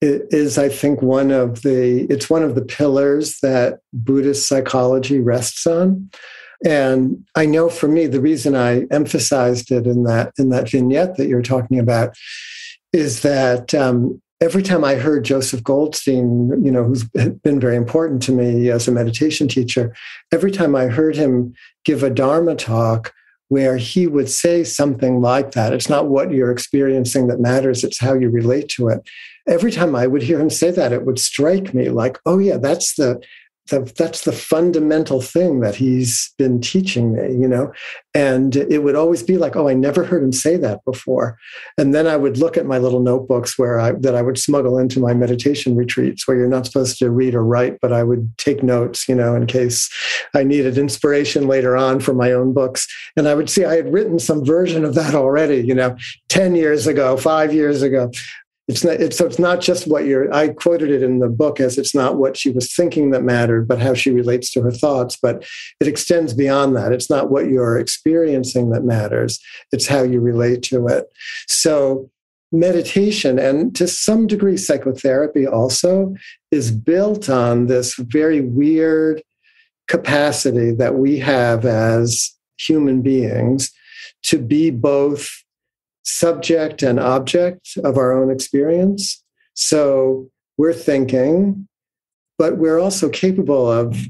[0.02, 5.66] is i think one of the it's one of the pillars that buddhist psychology rests
[5.66, 6.10] on.
[6.66, 11.18] And i know for me the reason i emphasized it in that in that vignette
[11.18, 12.16] that you're talking about
[12.94, 18.22] is that um, every time i heard joseph goldstein you know who's been very important
[18.24, 19.96] to me as a meditation teacher
[20.32, 21.54] every time i heard him
[21.86, 23.14] give a dharma talk
[23.50, 25.74] where he would say something like that.
[25.74, 29.08] It's not what you're experiencing that matters, it's how you relate to it.
[29.48, 32.58] Every time I would hear him say that, it would strike me like, oh, yeah,
[32.58, 33.22] that's the
[33.70, 37.72] the, that's the fundamental thing that he's been teaching me, you know?
[38.14, 41.38] And it would always be like, oh, I never heard him say that before.
[41.78, 44.78] And then I would look at my little notebooks where I, that I would smuggle
[44.78, 48.36] into my meditation retreats where you're not supposed to read or write, but I would
[48.38, 49.90] take notes, you know, in case
[50.34, 52.88] I needed inspiration later on for my own books.
[53.16, 55.96] And I would see I had written some version of that already, you know,
[56.30, 58.12] 10 years ago, five years ago
[58.68, 61.60] it's not it's, so it's not just what you're i quoted it in the book
[61.60, 64.72] as it's not what she was thinking that mattered but how she relates to her
[64.72, 65.46] thoughts but
[65.80, 66.92] it extends beyond that.
[66.92, 69.40] It's not what you're experiencing that matters.
[69.72, 71.12] It's how you relate to it.
[71.48, 72.10] So
[72.52, 76.16] meditation and to some degree psychotherapy also
[76.52, 79.22] is built on this very weird
[79.88, 83.72] capacity that we have as human beings
[84.24, 85.30] to be both
[86.08, 89.22] subject and object of our own experience.
[89.56, 91.68] So we're thinking,
[92.38, 94.08] but we're also capable of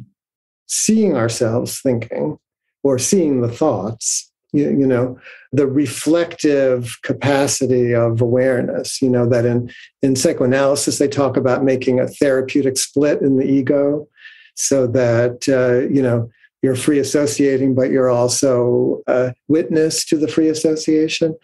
[0.68, 2.38] seeing ourselves thinking
[2.84, 4.32] or seeing the thoughts.
[4.54, 5.20] You, you, know
[5.52, 9.70] the reflective capacity of awareness you know that in
[10.02, 14.08] in psychoanalysis they talk about making a therapeutic split in the ego
[14.56, 16.30] so that uh, you know
[16.62, 21.36] you're free associating, but you're also a witness to the free association.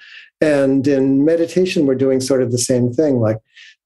[0.44, 3.20] And in meditation, we're doing sort of the same thing.
[3.20, 3.38] Like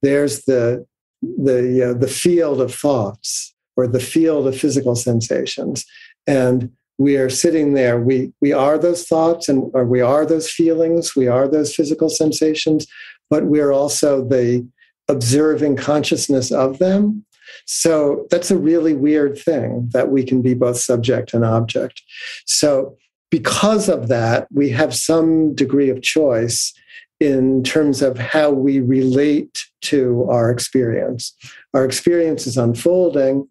[0.02, 0.86] there's the
[1.22, 5.86] the uh, the field of thoughts or the field of physical sensations,
[6.26, 8.00] and we are sitting there.
[8.00, 11.16] We we are those thoughts, and or we are those feelings.
[11.16, 12.88] We are those physical sensations.
[13.30, 14.66] but we're also the
[15.10, 17.26] observing consciousness of them.
[17.66, 22.02] So that's a really weird thing that we can be both subject and object.
[22.46, 22.98] So,
[23.30, 26.74] because of that, we have some degree of choice
[27.20, 31.34] in terms of how we relate to our experience.
[31.74, 33.48] Our experience is unfolding.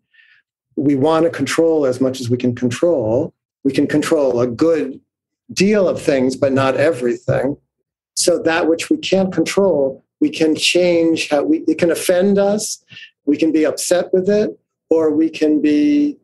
[0.77, 3.35] We want to control as much as we can control.
[3.65, 5.01] We can control a good
[5.53, 7.57] deal of things, but not everything.
[8.15, 12.83] So, that which we can't control, we can change how we, it can offend us,
[13.27, 14.59] we can be upset with it,
[14.89, 16.17] or we can be,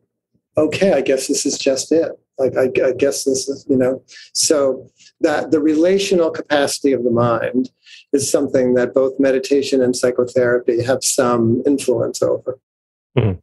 [0.57, 2.11] okay, I guess this is just it.
[2.37, 4.03] Like, I, I guess this is, you know.
[4.33, 4.87] So,
[5.21, 7.69] that the relational capacity of the mind
[8.11, 12.59] is something that both meditation and psychotherapy have some influence over.
[13.17, 13.39] Mm-hmm.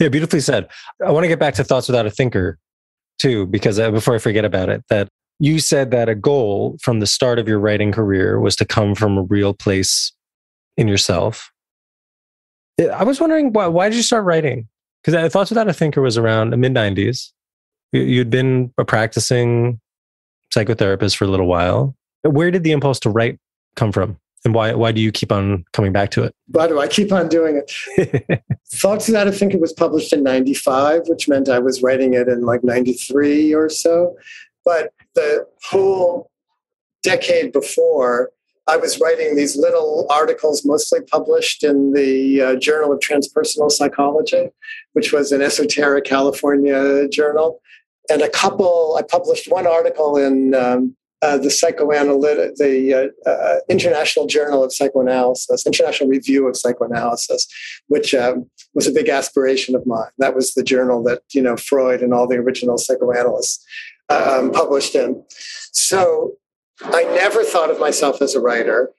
[0.00, 0.68] Yeah, beautifully said.
[1.04, 2.58] I want to get back to Thoughts Without a Thinker
[3.18, 7.00] too, because uh, before I forget about it, that you said that a goal from
[7.00, 10.12] the start of your writing career was to come from a real place
[10.76, 11.50] in yourself.
[12.92, 14.68] I was wondering why, why did you start writing?
[15.02, 17.30] Because Thoughts Without a Thinker was around the mid 90s.
[17.94, 19.80] You'd been a practicing
[20.52, 21.94] psychotherapist for a little while.
[22.22, 23.38] Where did the impulse to write
[23.76, 24.18] come from?
[24.44, 26.34] And why, why do you keep on coming back to it?
[26.48, 28.42] Why do I keep on doing it?
[28.74, 32.42] Thoughts Without think it was published in 95, which meant I was writing it in
[32.42, 34.16] like 93 or so.
[34.64, 36.30] But the whole
[37.02, 38.32] decade before,
[38.66, 44.50] I was writing these little articles, mostly published in the uh, Journal of Transpersonal Psychology,
[44.94, 47.60] which was an esoteric California journal.
[48.10, 52.92] And a couple, I published one article in um, uh, the psychoanalytic, the
[53.26, 57.46] uh, uh, International Journal of Psychoanalysis, International Review of Psychoanalysis,
[57.86, 60.10] which um, was a big aspiration of mine.
[60.18, 63.64] That was the journal that you know Freud and all the original psychoanalysts
[64.10, 65.24] um, published in.
[65.72, 66.34] So
[66.82, 68.90] I never thought of myself as a writer.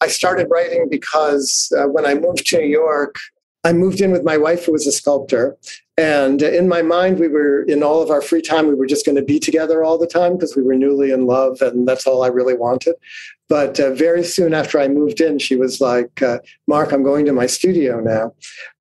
[0.00, 3.14] I started writing because uh, when I moved to New York,
[3.62, 5.56] I moved in with my wife, who was a sculptor.
[6.00, 9.04] And in my mind, we were in all of our free time, we were just
[9.04, 12.06] going to be together all the time because we were newly in love, and that's
[12.06, 12.94] all I really wanted.
[13.50, 17.26] But uh, very soon after I moved in, she was like, uh, Mark, I'm going
[17.26, 18.32] to my studio now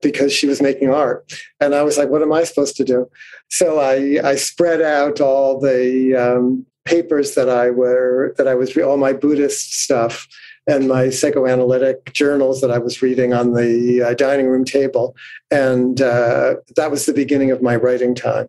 [0.02, 1.34] because she was making art.
[1.60, 3.10] And I was like, what am I supposed to do?
[3.50, 8.78] So I, I spread out all the um, papers that I were that I was
[8.78, 10.26] all my Buddhist stuff
[10.70, 15.16] and my psychoanalytic journals that I was reading on the uh, dining room table,
[15.50, 18.48] and uh, that was the beginning of my writing time.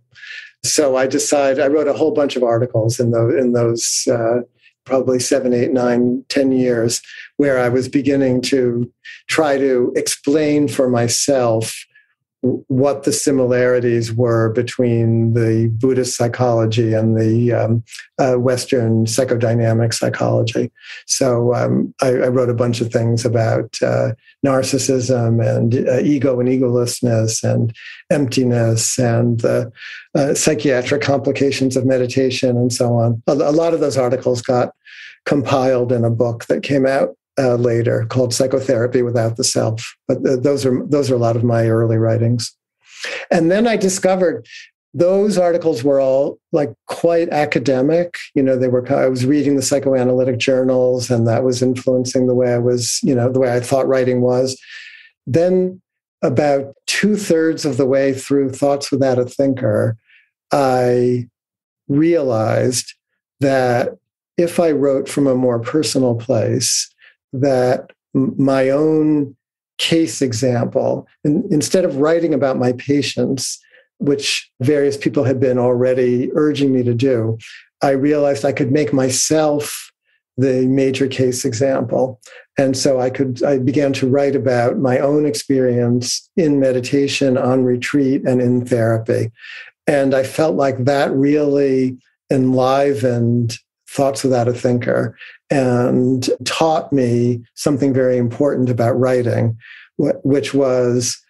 [0.63, 4.41] So I decided I wrote a whole bunch of articles in those in those uh,
[4.85, 7.01] probably seven, eight, nine, ten years,
[7.39, 8.93] where I was beginning to
[9.29, 11.75] try to explain for myself
[12.43, 17.85] what the similarities were between the Buddhist psychology and the um,
[18.19, 20.71] uh, Western psychodynamic psychology.
[21.07, 24.13] So um, I, I, wrote a bunch of things about uh,
[24.45, 27.77] narcissism and uh, ego and egolessness and
[28.11, 29.71] emptiness and the
[30.15, 33.23] uh, psychiatric complications of meditation and so on.
[33.27, 34.73] A, a lot of those articles got
[35.27, 39.97] compiled in a book that came out uh, later called Psychotherapy Without the Self.
[40.09, 42.55] But th- those are those are a lot of my early writings.
[43.31, 44.47] And then I discovered
[44.93, 48.17] those articles were all like quite academic.
[48.35, 48.91] You know, they were.
[48.93, 52.99] I was reading the psychoanalytic journals, and that was influencing the way I was.
[53.03, 54.61] You know, the way I thought writing was.
[55.27, 55.81] Then,
[56.23, 59.97] about two thirds of the way through Thoughts Without a Thinker,
[60.53, 61.29] I
[61.89, 62.95] realized
[63.39, 63.97] that
[64.37, 66.90] if I wrote from a more personal place,
[67.33, 69.37] that my own
[69.79, 73.59] case example, instead of writing about my patients,
[73.99, 77.39] which various people had been already urging me to do,
[77.83, 79.91] I realized I could make myself
[80.37, 82.21] the major case example.
[82.59, 87.65] And so I could I began to write about my own experience in meditation, on
[87.65, 89.31] retreat, and in therapy.
[89.87, 91.99] And I felt like that really
[92.31, 95.17] enlivened Thoughts Without a Thinker
[95.51, 99.57] and taught me something very important about writing,
[99.99, 101.21] which was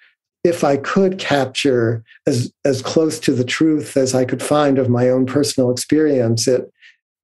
[0.45, 4.89] if I could capture as, as close to the truth as I could find of
[4.89, 6.71] my own personal experience, it,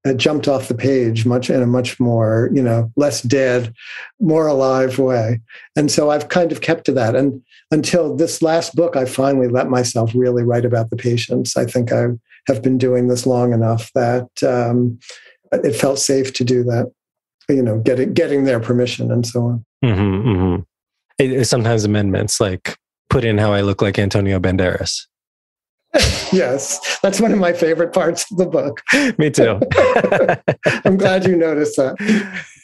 [0.04, 3.74] it jumped off the page much in a much more, you know, less dead,
[4.20, 5.40] more alive way.
[5.74, 7.16] And so I've kind of kept to that.
[7.16, 11.56] And until this last book, I finally let myself really write about the patients.
[11.56, 12.08] I think I
[12.46, 14.98] have been doing this long enough that um,
[15.52, 16.92] it felt safe to do that.
[17.48, 19.64] You know, getting getting their permission and so on.
[19.84, 20.62] Mm-hmm, mm-hmm.
[21.18, 22.76] It, sometimes amendments like
[23.08, 25.06] put in how I look like Antonio Banderas.
[26.32, 28.82] yes, that's one of my favorite parts of the book.
[29.18, 29.60] Me too.
[30.84, 31.96] I'm glad you noticed that.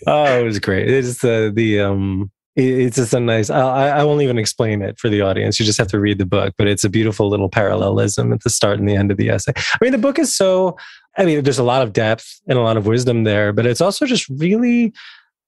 [0.06, 0.90] Oh, it was great.
[0.90, 5.08] It's the the um it's just a nice I, I won't even explain it for
[5.08, 8.30] the audience you just have to read the book but it's a beautiful little parallelism
[8.32, 10.76] at the start and the end of the essay i mean the book is so
[11.18, 13.80] i mean there's a lot of depth and a lot of wisdom there but it's
[13.80, 14.92] also just really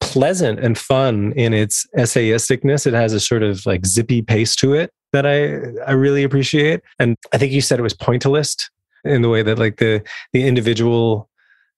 [0.01, 4.75] pleasant and fun in its essayisticness it has a sort of like zippy pace to
[4.75, 5.55] it that i
[5.89, 8.65] i really appreciate and i think you said it was pointillist
[9.05, 10.03] in the way that like the
[10.33, 11.29] the individual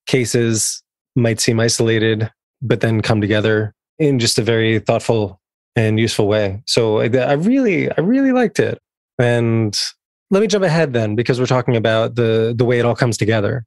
[0.07, 0.83] cases
[1.15, 2.31] might seem isolated
[2.61, 5.39] but then come together in just a very thoughtful
[5.75, 6.61] and useful way.
[6.65, 8.79] So I, I really, I really liked it.
[9.19, 9.77] And
[10.31, 13.17] let me jump ahead then, because we're talking about the the way it all comes
[13.17, 13.63] together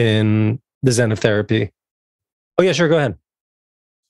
[0.00, 1.70] in the Zen of therapy.
[2.58, 3.18] Oh yeah, sure, go ahead.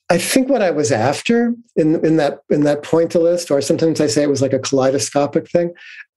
[0.08, 4.06] I think what I was after in in that in that pointillist, or sometimes I
[4.06, 5.72] say it was like a kaleidoscopic thing.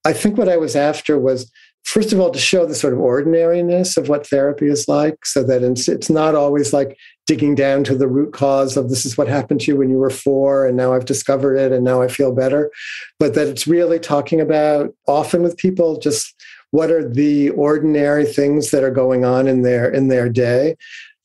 [0.05, 1.51] I think what I was after was
[1.83, 5.43] first of all to show the sort of ordinariness of what therapy is like so
[5.43, 6.97] that it's, it's not always like
[7.27, 9.97] digging down to the root cause of this is what happened to you when you
[9.97, 12.71] were four and now i've discovered it and now i feel better
[13.19, 16.33] but that it's really talking about often with people just
[16.73, 20.75] what are the ordinary things that are going on in their in their day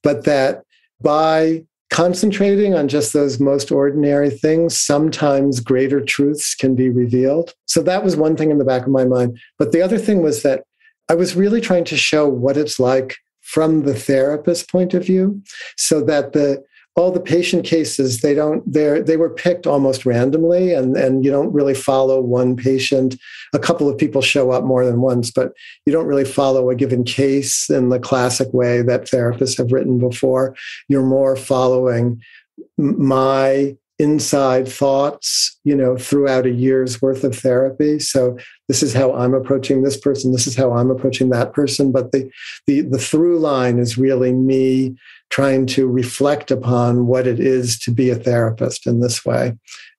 [0.02, 0.62] but that
[1.00, 7.54] by concentrating on just those most ordinary things, sometimes greater truths can be revealed.
[7.66, 9.38] So that was one thing in the back of my mind.
[9.58, 10.64] But the other thing was that
[11.08, 15.42] I was really trying to show what it's like from the therapist point of view
[15.76, 16.62] so that the
[16.98, 21.30] all the patient cases they don't they they were picked almost randomly and and you
[21.30, 23.16] don't really follow one patient.
[23.54, 25.52] A couple of people show up more than once but
[25.86, 29.98] you don't really follow a given case in the classic way that therapists have written
[29.98, 30.56] before.
[30.88, 32.20] You're more following
[32.76, 37.98] my inside thoughts you know throughout a year's worth of therapy.
[38.00, 38.36] So
[38.68, 42.12] this is how i'm approaching this person this is how i'm approaching that person but
[42.12, 42.30] the
[42.66, 44.94] the the through line is really me
[45.30, 49.56] trying to reflect upon what it is to be a therapist in this way.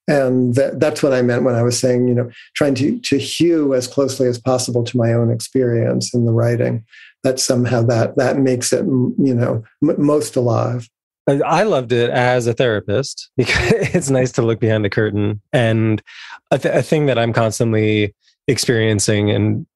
[0.08, 3.18] And that, that's what I meant when I was saying, you know, trying to, to
[3.18, 6.84] hew as closely as possible to my own experience in the writing.
[7.24, 10.90] That somehow that that makes it, you know, m- most alive.
[11.28, 15.42] I loved it as a therapist because it's nice to look behind the curtain.
[15.54, 16.02] And
[16.50, 18.16] a, th- a thing that I'm constantly
[18.48, 19.68] experiencing and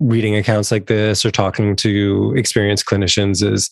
[0.00, 3.70] reading accounts like this or talking to experienced clinicians is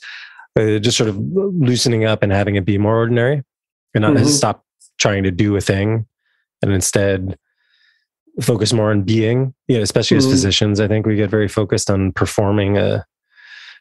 [0.58, 3.42] uh, just sort of loosening up and having it be more ordinary
[3.94, 4.26] and not mm-hmm.
[4.26, 4.64] stop
[4.98, 6.06] trying to do a thing
[6.62, 7.36] and instead
[8.40, 9.54] focus more on being.
[9.68, 10.26] You know especially mm-hmm.
[10.26, 13.04] as physicians i think we get very focused on performing a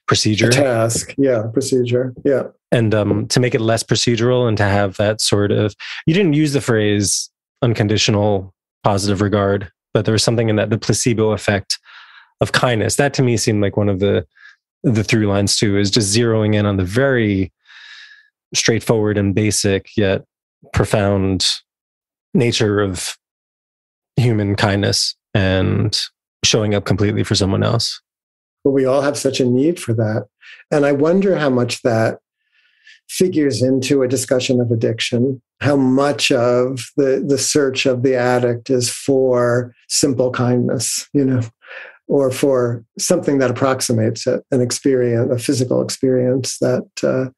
[0.08, 0.50] procedure.
[0.50, 1.14] a task.
[1.18, 2.14] Yeah procedure.
[2.26, 2.44] Yeah.
[2.72, 6.34] And um, to make it less procedural and to have that sort of you didn't
[6.34, 7.30] use the phrase
[7.62, 8.54] unconditional
[8.84, 11.80] positive regard but there was something in that the placebo effect
[12.42, 12.96] of kindness.
[12.96, 14.26] That to me seemed like one of the
[14.84, 17.52] the through lines too is just zeroing in on the very
[18.54, 20.24] straightforward and basic yet
[20.74, 21.50] profound
[22.34, 23.18] nature of
[24.16, 26.00] human kindness and
[26.44, 28.02] showing up completely for someone else.
[28.64, 30.28] But we all have such a need for that.
[30.72, 32.20] And I wonder how much that
[33.10, 38.70] figures into a discussion of addiction, how much of the, the search of the addict
[38.70, 41.42] is for simple kindness, you know,
[42.08, 47.30] or for something that approximates it, an experience, a physical experience that uh,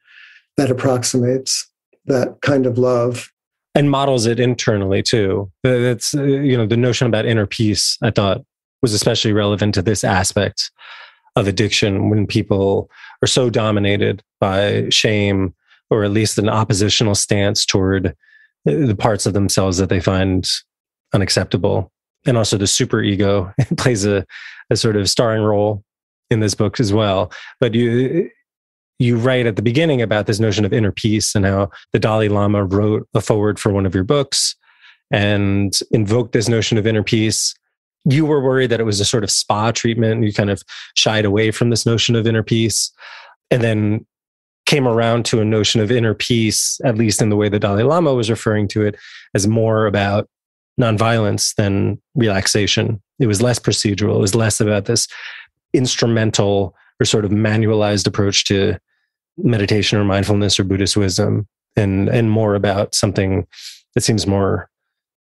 [0.58, 1.70] that approximates
[2.06, 3.32] that kind of love
[3.76, 5.52] and models it internally too.
[5.64, 7.98] That's uh, you know the notion about inner peace.
[8.02, 8.44] I thought
[8.82, 10.72] was especially relevant to this aspect
[11.36, 12.90] of addiction when people
[13.22, 15.54] are so dominated by shame
[15.90, 18.12] or at least an oppositional stance toward uh,
[18.66, 20.48] the parts of themselves that they find
[21.14, 21.92] unacceptable
[22.26, 24.26] and also the super ego plays a,
[24.70, 25.84] a sort of starring role
[26.30, 27.32] in this book as well.
[27.60, 28.30] But you
[28.98, 32.30] you write at the beginning about this notion of inner peace and how the Dalai
[32.30, 34.56] Lama wrote a foreword for one of your books
[35.12, 37.54] and invoked this notion of inner peace.
[38.06, 40.24] You were worried that it was a sort of spa treatment.
[40.24, 40.64] You kind of
[40.96, 42.90] shied away from this notion of inner peace.
[43.52, 44.06] And then
[44.66, 47.84] came around to a notion of inner peace, at least in the way the Dalai
[47.84, 48.96] Lama was referring to it,
[49.34, 50.28] as more about
[50.80, 53.02] nonviolence than relaxation.
[53.20, 54.16] It was less procedural.
[54.16, 55.08] It was less about this
[55.74, 58.78] instrumental or sort of manualized approach to
[59.38, 63.46] meditation or mindfulness or Buddhist wisdom, and and more about something
[63.94, 64.70] that seems more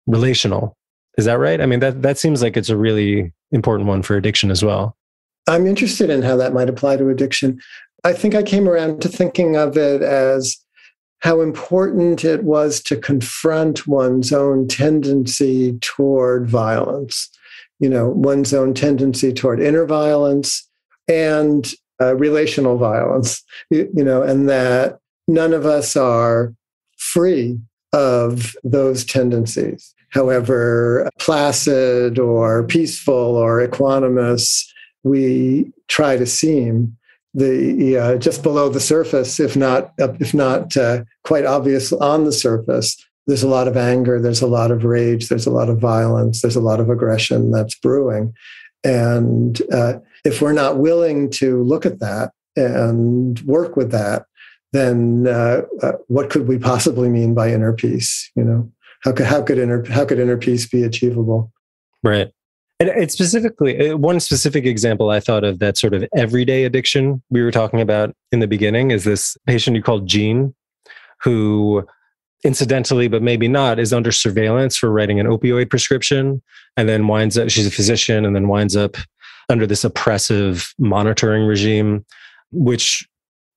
[0.06, 0.76] relational.
[1.16, 1.60] Is that right?
[1.60, 4.96] I mean, that that seems like it's a really important one for addiction as well.
[5.46, 7.60] I'm interested in how that might apply to addiction.
[8.04, 10.56] I think I came around to thinking of it as
[11.24, 17.30] how important it was to confront one's own tendency toward violence
[17.80, 20.68] you know, one's own tendency toward inner violence
[21.08, 24.98] and uh, relational violence, you, you know, and that
[25.28, 26.54] none of us are
[26.96, 27.58] free
[27.92, 34.64] of those tendencies, however placid or peaceful or equanimous
[35.02, 36.96] we try to seem.
[37.34, 42.32] The uh, just below the surface, if not if not uh, quite obvious on the
[42.32, 45.78] surface, there's a lot of anger, there's a lot of rage, there's a lot of
[45.78, 48.32] violence, there's a lot of aggression that's brewing,
[48.84, 54.26] and uh, if we're not willing to look at that and work with that,
[54.72, 58.30] then uh, uh, what could we possibly mean by inner peace?
[58.36, 58.72] You know,
[59.02, 61.52] how could how could inner how could inner peace be achievable?
[62.02, 62.32] Right.
[62.84, 67.22] And it's specifically uh, one specific example I thought of that sort of everyday addiction
[67.30, 70.54] we were talking about in the beginning is this patient you called Jean,
[71.22, 71.86] who
[72.44, 76.42] incidentally, but maybe not, is under surveillance for writing an opioid prescription
[76.76, 78.96] and then winds up, she's a physician and then winds up
[79.48, 82.04] under this oppressive monitoring regime,
[82.52, 83.08] which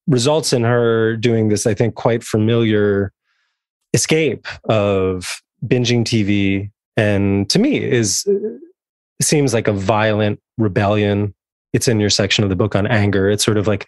[0.08, 3.12] results in her doing this, I think, quite familiar
[3.94, 6.72] escape of binging TV.
[6.96, 8.26] And to me, is
[9.26, 11.34] seems like a violent rebellion.
[11.74, 13.30] It's in your section of the book on anger.
[13.30, 13.88] It's sort of like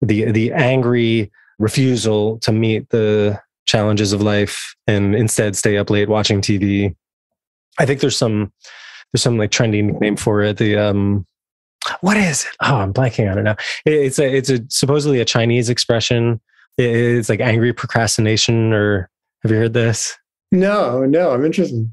[0.00, 6.08] the the angry refusal to meet the challenges of life and instead stay up late
[6.08, 6.94] watching TV.
[7.78, 8.52] I think there's some
[9.12, 10.56] there's some like trendy nickname for it.
[10.58, 11.26] The um,
[12.00, 12.50] what is it?
[12.62, 13.56] Oh, I'm blanking on it now.
[13.84, 16.40] It's a it's a supposedly a Chinese expression.
[16.78, 18.72] It's like angry procrastination.
[18.72, 19.10] Or
[19.42, 20.16] have you heard this?
[20.52, 21.90] No, no, I'm interested.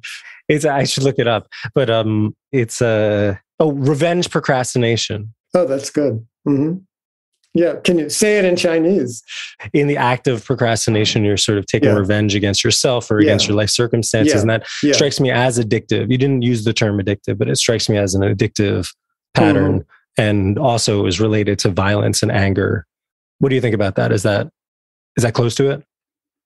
[0.47, 5.33] It's I should look it up, but um, it's a oh revenge procrastination.
[5.53, 6.25] Oh, that's good.
[6.47, 6.77] Mm-hmm.
[7.53, 9.23] Yeah, can you say it in Chinese?
[9.73, 11.95] In the act of procrastination, you're sort of taking yeah.
[11.95, 13.29] revenge against yourself or yeah.
[13.29, 14.35] against your life circumstances.
[14.35, 14.41] Yeah.
[14.41, 16.11] And that strikes me as addictive.
[16.11, 18.93] You didn't use the term addictive, but it strikes me as an addictive
[19.33, 20.21] pattern mm-hmm.
[20.21, 22.85] and also is related to violence and anger.
[23.39, 24.11] What do you think about that?
[24.11, 24.49] Is that
[25.15, 25.83] is that close to it?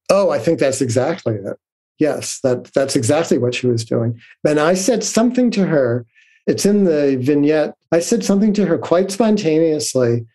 [0.10, 1.58] Oh, I think that's exactly it.
[2.00, 4.20] Yes, that that's exactly what she was doing.
[4.48, 6.06] And I said something to her.
[6.48, 7.76] It's in the vignette.
[7.92, 10.26] I said something to her quite spontaneously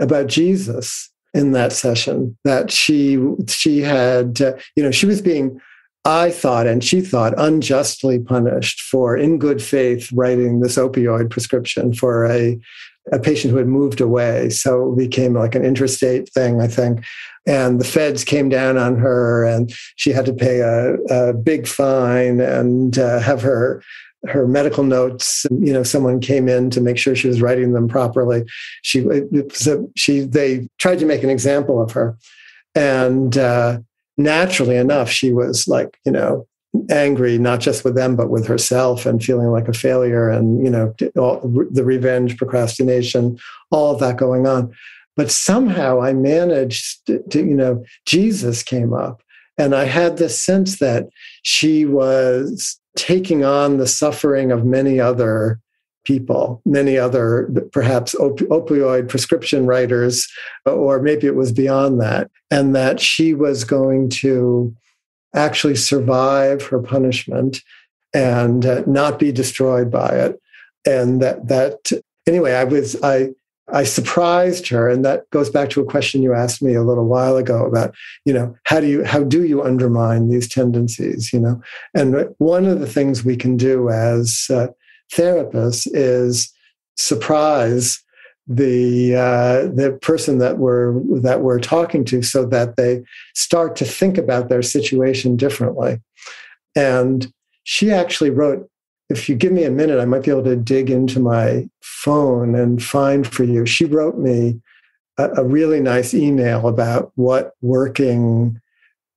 [0.00, 5.60] about Jesus in that session that she she had uh, you know she was being
[6.04, 11.92] I thought and she thought unjustly punished for in good faith writing this opioid prescription
[11.92, 12.58] for a
[13.12, 17.04] a patient who had moved away so it became like an interstate thing I think
[17.50, 21.66] and the feds came down on her and she had to pay a, a big
[21.66, 23.82] fine and uh, have her
[24.28, 27.88] her medical notes you know someone came in to make sure she was writing them
[27.88, 28.44] properly.
[28.82, 29.04] She
[29.96, 32.16] she they tried to make an example of her.
[32.76, 33.80] And uh,
[34.16, 36.46] naturally enough she was like you know
[36.88, 40.70] angry not just with them but with herself and feeling like a failure and you
[40.70, 41.40] know all,
[41.70, 43.36] the revenge procrastination
[43.72, 44.72] all of that going on
[45.20, 49.22] but somehow i managed to, to you know jesus came up
[49.58, 51.08] and i had this sense that
[51.42, 55.60] she was taking on the suffering of many other
[56.04, 60.26] people, many other perhaps op- opioid prescription writers,
[60.66, 64.74] or maybe it was beyond that, and that she was going to
[65.34, 67.62] actually survive her punishment
[68.14, 70.40] and uh, not be destroyed by it.
[70.86, 71.92] And that that
[72.26, 73.30] anyway, I was I
[73.72, 77.06] I surprised her, and that goes back to a question you asked me a little
[77.06, 77.94] while ago about,
[78.24, 81.60] you know, how do you how do you undermine these tendencies, you know?
[81.94, 84.68] And one of the things we can do as uh,
[85.12, 86.52] therapists is
[86.96, 88.02] surprise
[88.46, 93.02] the uh, the person that we're that we're talking to, so that they
[93.34, 96.00] start to think about their situation differently.
[96.74, 98.68] And she actually wrote
[99.10, 102.54] if you give me a minute, I might be able to dig into my phone
[102.54, 103.66] and find for you.
[103.66, 104.60] She wrote me
[105.18, 108.60] a, a really nice email about what working,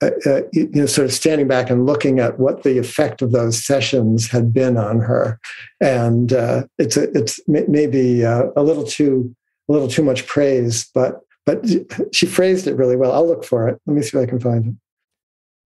[0.02, 3.32] uh, uh, you know, sort of standing back and looking at what the effect of
[3.32, 5.40] those sessions had been on her.
[5.80, 9.34] And uh, it's a, it's maybe uh, a little too
[9.70, 11.66] a little too much praise, but but
[12.14, 13.12] she phrased it really well.
[13.12, 13.80] I'll look for it.
[13.86, 14.74] Let me see if I can find it.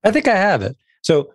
[0.03, 0.75] I think I have it.
[1.01, 1.31] So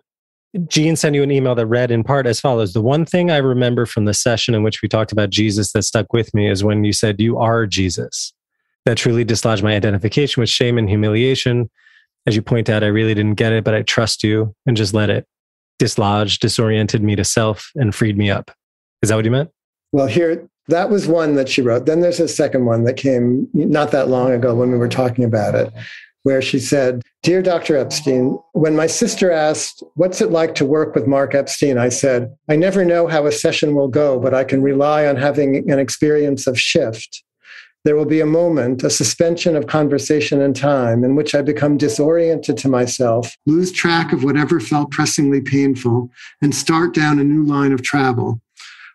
[0.67, 3.37] Jean sent you an email that read in part as follows The one thing I
[3.37, 6.63] remember from the session in which we talked about Jesus that stuck with me is
[6.63, 8.33] when you said, You are Jesus.
[8.85, 11.69] That truly dislodged my identification with shame and humiliation.
[12.27, 14.93] As you point out, I really didn't get it, but I trust you and just
[14.93, 15.25] let it
[15.79, 18.51] dislodge, disoriented me to self, and freed me up.
[19.01, 19.49] Is that what you meant?
[19.91, 21.85] Well, here, that was one that she wrote.
[21.85, 25.25] Then there's a second one that came not that long ago when we were talking
[25.25, 25.73] about it,
[26.23, 27.77] where she said, Dear Dr.
[27.77, 31.77] Epstein, when my sister asked, What's it like to work with Mark Epstein?
[31.77, 35.15] I said, I never know how a session will go, but I can rely on
[35.15, 37.23] having an experience of shift.
[37.85, 41.75] There will be a moment, a suspension of conversation and time, in which I become
[41.75, 46.09] disoriented to myself, lose track of whatever felt pressingly painful,
[46.41, 48.39] and start down a new line of travel.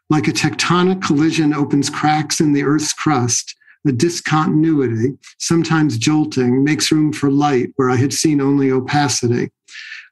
[0.09, 3.55] Like a tectonic collision opens cracks in the Earth's crust,
[3.89, 9.51] a discontinuity, sometimes jolting, makes room for light where I had seen only opacity.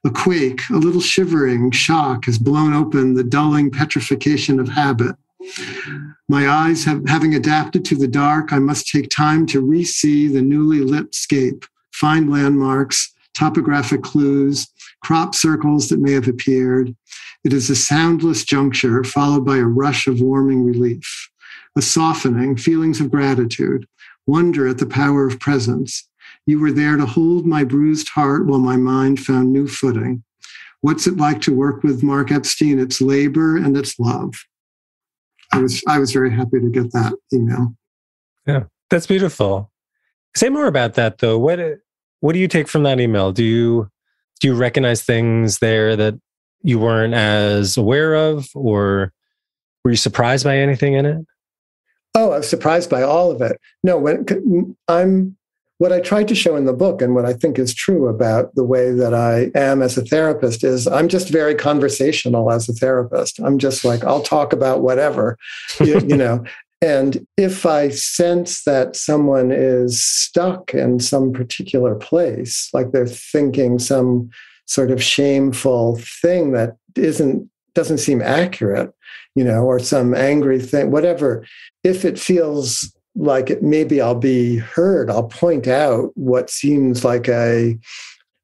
[0.03, 5.15] A quake, a little shivering shock has blown open the dulling petrification of habit.
[6.29, 10.41] My eyes have, having adapted to the dark, I must take time to re-see the
[10.41, 14.67] newly lit scape, find landmarks, topographic clues,
[15.03, 16.95] crop circles that may have appeared.
[17.43, 21.29] It is a soundless juncture followed by a rush of warming relief
[21.77, 23.85] a softening, feelings of gratitude,
[24.25, 26.07] wonder at the power of presence.
[26.45, 30.23] You were there to hold my bruised heart while my mind found new footing.
[30.81, 32.79] What's it like to work with Mark Epstein?
[32.79, 34.33] It's labor and it's love.
[35.51, 37.73] I was I was very happy to get that email.
[38.45, 39.71] Yeah, that's beautiful.
[40.35, 41.39] Say more about that though.
[41.39, 41.59] What
[42.19, 43.31] what do you take from that email?
[43.31, 43.89] Do you
[44.39, 46.15] do you recognize things there that
[46.61, 49.13] you weren't as aware of or
[49.83, 51.25] were you surprised by anything in it?
[52.17, 53.61] Oh, I was surprised by all of it.
[53.83, 55.37] No, when I'm
[55.77, 58.55] what I tried to show in the book and what I think is true about
[58.55, 62.73] the way that I am as a therapist is I'm just very conversational as a
[62.73, 63.39] therapist.
[63.39, 65.37] I'm just like, I'll talk about whatever,
[65.79, 66.43] you, you know.
[66.81, 73.77] And if I sense that someone is stuck in some particular place, like they're thinking
[73.77, 74.31] some
[74.65, 77.47] sort of shameful thing that isn't
[77.77, 78.91] doesn't seem accurate,
[79.35, 81.45] you know, or some angry thing, whatever,
[81.83, 87.29] if it feels like it, maybe I'll be heard, I'll point out what seems like
[87.29, 87.77] a,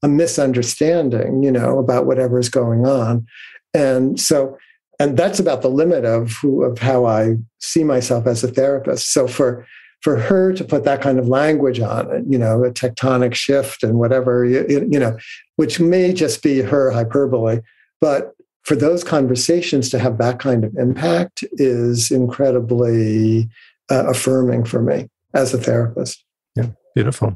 [0.03, 3.25] a misunderstanding, you know, about whatever is going on.
[3.73, 4.55] And so,
[4.99, 9.11] and that's about the limit of who, of how I see myself as a therapist.
[9.11, 9.65] So for
[10.01, 13.84] for her to put that kind of language on it, you know, a tectonic shift
[13.84, 15.17] and whatever, you, you know,
[15.55, 17.61] which may just be her hyperbole,
[18.01, 18.34] but
[18.64, 23.49] for those conversations to have that kind of impact is incredibly
[23.91, 26.24] uh, affirming for me as a therapist.
[26.55, 27.36] Yeah, beautiful.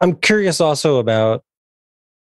[0.00, 1.44] I'm curious also about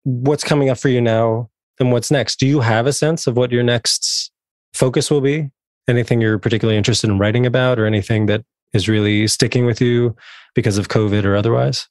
[0.05, 1.49] what's coming up for you now
[1.81, 2.39] and what's next.
[2.39, 4.31] Do you have a sense of what your next
[4.75, 5.51] focus will be?
[5.89, 10.15] Anything you're particularly interested in writing about or anything that is really sticking with you
[10.55, 11.89] because of COVID or otherwise?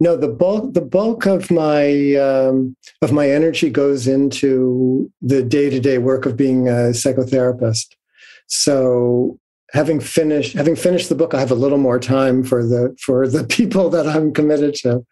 [0.00, 5.70] No, the bulk the bulk of my um, of my energy goes into the day
[5.70, 7.94] to day work of being a psychotherapist.
[8.48, 9.38] So
[9.72, 13.28] having finished having finished the book, I have a little more time for the for
[13.28, 15.06] the people that I'm committed to.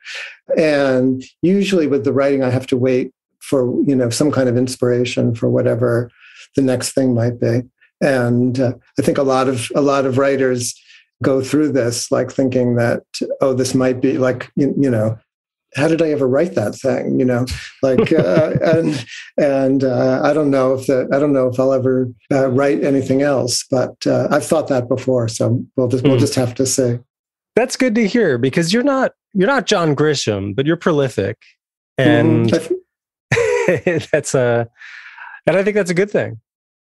[0.56, 4.56] And usually with the writing, I have to wait for you know some kind of
[4.56, 6.10] inspiration for whatever
[6.56, 7.62] the next thing might be.
[8.00, 10.74] And uh, I think a lot of a lot of writers
[11.22, 13.02] go through this like thinking that
[13.40, 15.18] oh this might be like you, you know
[15.76, 17.18] how did I ever write that thing?
[17.18, 17.46] You know,
[17.82, 19.06] like, uh, and
[19.36, 22.82] and uh, I don't know if that I don't know if I'll ever uh, write
[22.84, 25.28] anything else, but uh, I've thought that before.
[25.28, 26.20] So we'll just we'll hmm.
[26.20, 26.98] just have to see.
[27.56, 31.38] That's good to hear because you're not you're not John Grisham, but you're prolific,
[31.98, 34.68] and mm, that's a
[35.46, 36.40] and I think that's a good thing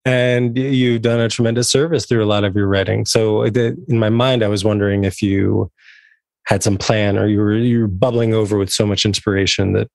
[0.05, 3.05] and you've done a tremendous service through a lot of your writing.
[3.05, 3.51] So uh,
[3.87, 5.71] in my mind, I was wondering if you
[6.45, 9.89] had some plan or you were you were bubbling over with so much inspiration that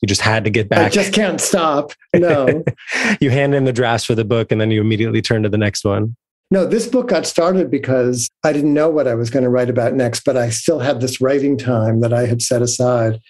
[0.00, 0.86] you just had to get back.
[0.86, 1.92] I just can't stop.
[2.14, 2.64] No.
[3.20, 5.58] you hand in the drafts for the book and then you immediately turn to the
[5.58, 6.16] next one.
[6.50, 9.70] No, this book got started because I didn't know what I was going to write
[9.70, 13.20] about next, but I still had this writing time that I had set aside.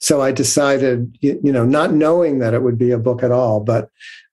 [0.00, 3.58] So I decided, you know, not knowing that it would be a book at all,
[3.58, 3.90] but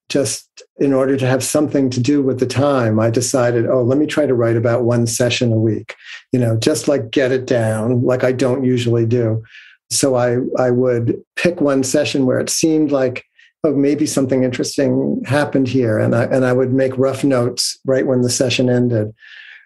[0.09, 3.97] just in order to have something to do with the time, I decided, oh, let
[3.97, 5.95] me try to write about one session a week,
[6.31, 9.43] you know, just like get it down like I don't usually do.
[9.89, 13.25] So I, I would pick one session where it seemed like,
[13.63, 15.97] oh, maybe something interesting happened here.
[15.97, 19.13] And I, and I would make rough notes right when the session ended.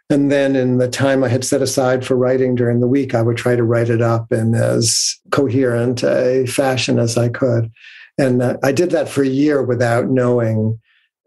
[0.09, 3.21] And then in the time I had set aside for writing during the week, I
[3.21, 7.71] would try to write it up in as coherent a fashion as I could.
[8.19, 10.79] And uh, I did that for a year without knowing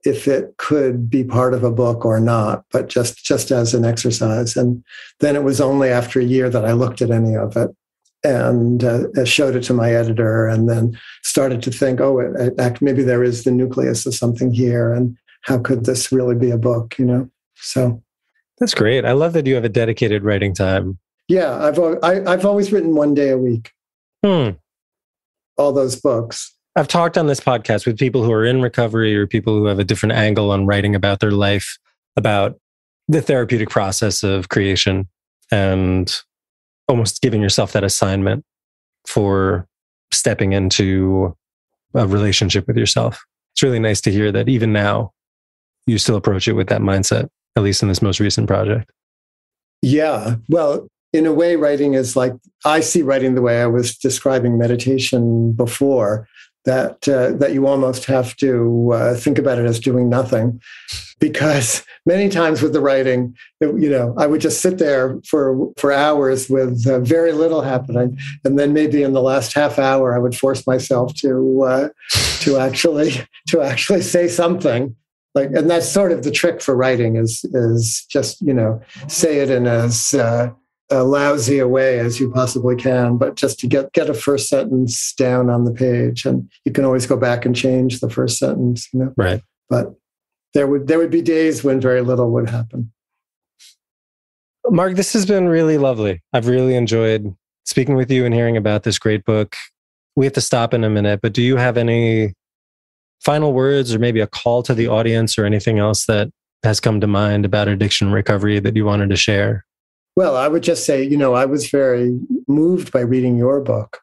[0.05, 3.84] if it could be part of a book or not, but just just as an
[3.84, 4.57] exercise.
[4.57, 4.84] And
[5.20, 7.70] then it was only after a year that I looked at any of it
[8.24, 12.82] and uh, showed it to my editor, and then started to think, oh, it, it,
[12.82, 16.59] maybe there is the nucleus of something here, and how could this really be a
[16.59, 16.97] book?
[16.99, 18.01] You know, so
[18.59, 19.05] that's great.
[19.05, 20.99] I love that you have a dedicated writing time.
[21.28, 23.72] Yeah, I've I, have i have always written one day a week.
[24.24, 24.51] Hmm.
[25.57, 26.51] All those books.
[26.75, 29.79] I've talked on this podcast with people who are in recovery or people who have
[29.79, 31.79] a different angle on writing about their life,
[32.16, 32.59] about
[33.09, 35.07] the therapeutic process of creation
[35.51, 36.14] and
[36.89, 38.45] almost giving yourself that assignment
[39.07, 39.66] for
[40.12, 41.37] stepping into
[41.95, 43.23] a relationship with yourself.
[43.55, 45.12] It's really nice to hear that even now
[45.87, 48.91] you still approach it with that mindset, at least in this most recent project.
[49.83, 50.37] Yeah.
[50.49, 52.33] Well, in a way, writing is like
[52.64, 56.27] I see writing the way I was describing meditation before.
[56.65, 60.61] That uh, that you almost have to uh, think about it as doing nothing,
[61.19, 65.93] because many times with the writing, you know, I would just sit there for for
[65.93, 70.19] hours with uh, very little happening, and then maybe in the last half hour, I
[70.19, 71.89] would force myself to uh,
[72.41, 73.13] to actually
[73.49, 74.95] to actually say something.
[75.35, 79.39] Like and that's sort of the trick for writing is is just you know say
[79.39, 80.15] it in as
[80.93, 84.14] uh, a lousy a way as you possibly can but just to get get a
[84.14, 86.24] first sentence down on the page.
[86.24, 89.14] And you can always go back and change the first sentence you know?
[89.16, 89.43] Right.
[89.68, 89.95] But
[90.55, 92.93] there would there would be days when very little would happen.
[94.68, 96.22] Mark this has been really lovely.
[96.32, 97.34] I've really enjoyed
[97.64, 99.57] speaking with you and hearing about this great book.
[100.14, 102.34] We have to stop in a minute but do you have any
[103.20, 106.28] final words or maybe a call to the audience or anything else that
[106.64, 109.64] has come to mind about addiction recovery that you wanted to share?
[110.15, 114.01] Well, I would just say, you know, I was very moved by reading your book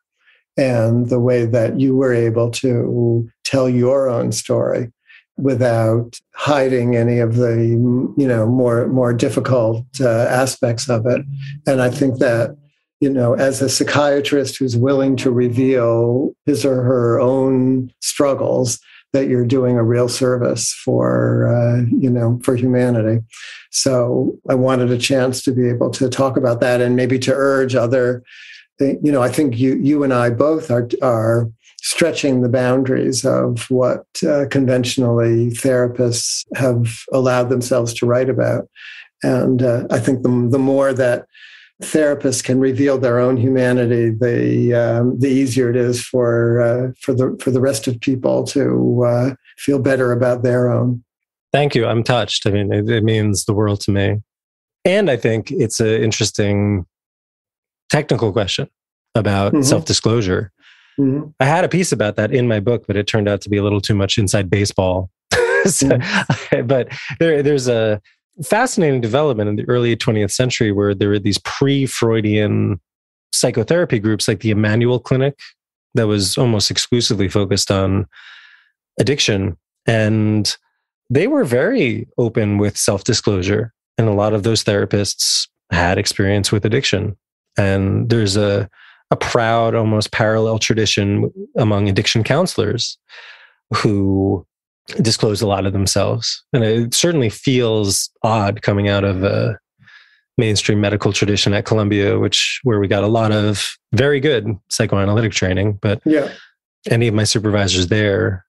[0.58, 4.92] and the way that you were able to tell your own story
[5.38, 7.56] without hiding any of the
[8.18, 11.26] you know more more difficult uh, aspects of it.
[11.66, 12.58] And i think that
[13.00, 18.80] you know as a psychiatrist who's willing to reveal his or her own struggles
[19.14, 23.24] that you're doing a real service for uh, you know for humanity.
[23.72, 27.34] So i wanted a chance to be able to talk about that and maybe to
[27.34, 28.24] urge other
[28.80, 31.50] you know i think you you and i both are are
[31.82, 38.68] stretching the boundaries of what uh, conventionally therapists have allowed themselves to write about.
[39.24, 41.26] And uh, i think the, the more that
[41.82, 47.14] therapists can reveal their own humanity, the um, the easier it is for uh, for
[47.14, 51.04] the for the rest of people to uh, feel better about their own.
[51.52, 51.86] Thank you.
[51.86, 52.46] I'm touched.
[52.46, 54.18] I mean, it, it means the world to me,
[54.86, 56.86] and I think it's an interesting
[57.90, 58.68] technical question
[59.16, 59.64] about mm-hmm.
[59.64, 60.52] self disclosure.
[61.00, 61.30] Mm-hmm.
[61.40, 63.58] I had a piece about that in my book, but it turned out to be
[63.58, 65.10] a little too much inside baseball.
[65.66, 66.68] so, mm-hmm.
[66.68, 68.02] but there, there's a
[68.44, 72.80] fascinating development in the early 20th century where there were these pre Freudian
[73.32, 75.38] psychotherapy groups like the Emmanuel Clinic
[75.96, 78.08] that was almost exclusively focused on
[79.00, 79.58] addiction.
[79.86, 80.56] And
[81.10, 83.74] they were very open with self disclosure.
[83.98, 87.18] And a lot of those therapists had experience with addiction.
[87.58, 88.70] And there's a,
[89.12, 92.98] a proud, almost parallel tradition among addiction counselors
[93.76, 94.46] who
[94.98, 96.44] disclose a lot of themselves.
[96.54, 99.60] And it certainly feels odd coming out of a
[100.38, 105.34] mainstream medical tradition at Columbia, which where we got a lot of very good psychoanalytic
[105.34, 105.80] training.
[105.82, 106.32] But yeah.
[106.90, 108.46] any of my supervisors there,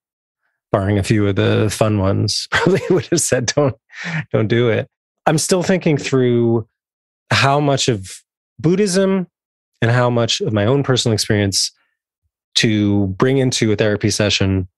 [0.72, 3.76] barring a few of the fun ones, probably would have said, don't,
[4.32, 4.88] don't do it.
[5.26, 6.66] I'm still thinking through
[7.30, 8.22] how much of
[8.59, 9.26] Buddhism
[9.82, 11.72] and how much of my own personal experience
[12.57, 14.68] to bring into a therapy session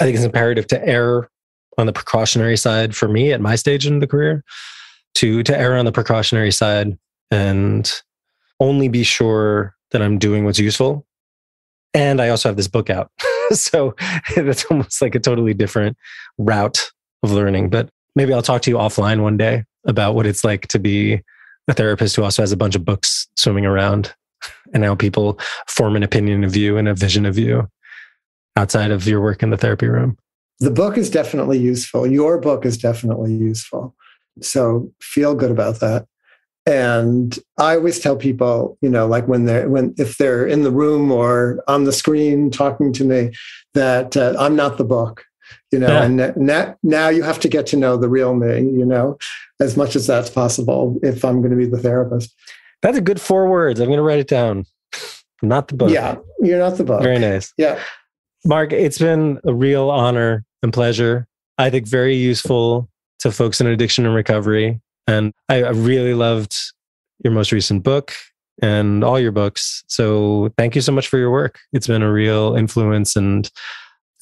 [0.00, 1.28] I think it's imperative to err
[1.78, 4.42] on the precautionary side for me at my stage in the career
[5.14, 6.98] to to err on the precautionary side
[7.30, 7.92] and
[8.60, 11.06] only be sure that I'm doing what's useful.
[11.94, 13.10] And I also have this book out.
[13.52, 13.94] so
[14.36, 15.96] that's almost like a totally different
[16.38, 16.90] route
[17.22, 17.70] of learning.
[17.70, 21.22] But maybe I'll talk to you offline one day about what it's like to be
[21.68, 24.14] a therapist who also has a bunch of books swimming around
[24.74, 25.38] and how people
[25.68, 27.68] form an opinion of you and a vision of you
[28.56, 30.16] outside of your work in the therapy room?
[30.58, 32.06] The book is definitely useful.
[32.06, 33.94] Your book is definitely useful.
[34.40, 36.06] So feel good about that.
[36.66, 40.72] And I always tell people, you know, like when they're when if they're in the
[40.72, 43.32] room or on the screen talking to me,
[43.74, 45.24] that uh, I'm not the book,
[45.70, 45.86] you know.
[45.86, 46.02] Yeah.
[46.02, 49.16] And now, now you have to get to know the real me, you know,
[49.60, 50.98] as much as that's possible.
[51.04, 52.34] If I'm going to be the therapist,
[52.82, 53.78] that's a good four words.
[53.78, 54.66] I'm going to write it down.
[55.42, 55.90] not the book.
[55.90, 57.00] Yeah, you're not the book.
[57.00, 57.52] Very nice.
[57.56, 57.80] Yeah.
[58.46, 61.26] Mark, it's been a real honor and pleasure.
[61.58, 62.88] I think very useful
[63.20, 64.80] to folks in addiction and recovery.
[65.06, 66.54] And I, really loved
[67.24, 68.12] your most recent book
[68.62, 69.82] and all your books.
[69.88, 71.58] So thank you so much for your work.
[71.72, 73.50] It's been a real influence and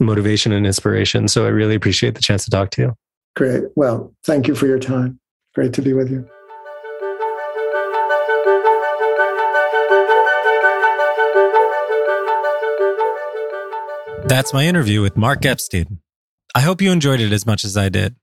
[0.00, 1.28] motivation and inspiration.
[1.28, 2.94] So I really appreciate the chance to talk to you.
[3.36, 3.64] Great.
[3.76, 5.18] Well, thank you for your time.
[5.54, 6.28] Great to be with you.
[14.34, 16.00] That's my interview with Mark Epstein.
[16.56, 18.16] I hope you enjoyed it as much as I did.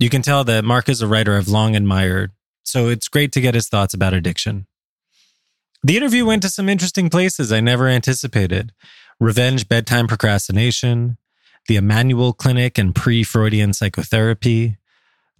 [0.00, 2.32] You can tell that Mark is a writer I've long admired,
[2.64, 4.66] so it's great to get his thoughts about addiction.
[5.84, 8.72] The interview went to some interesting places I never anticipated
[9.20, 11.16] revenge bedtime procrastination,
[11.68, 14.78] the Emmanuel Clinic and pre Freudian psychotherapy,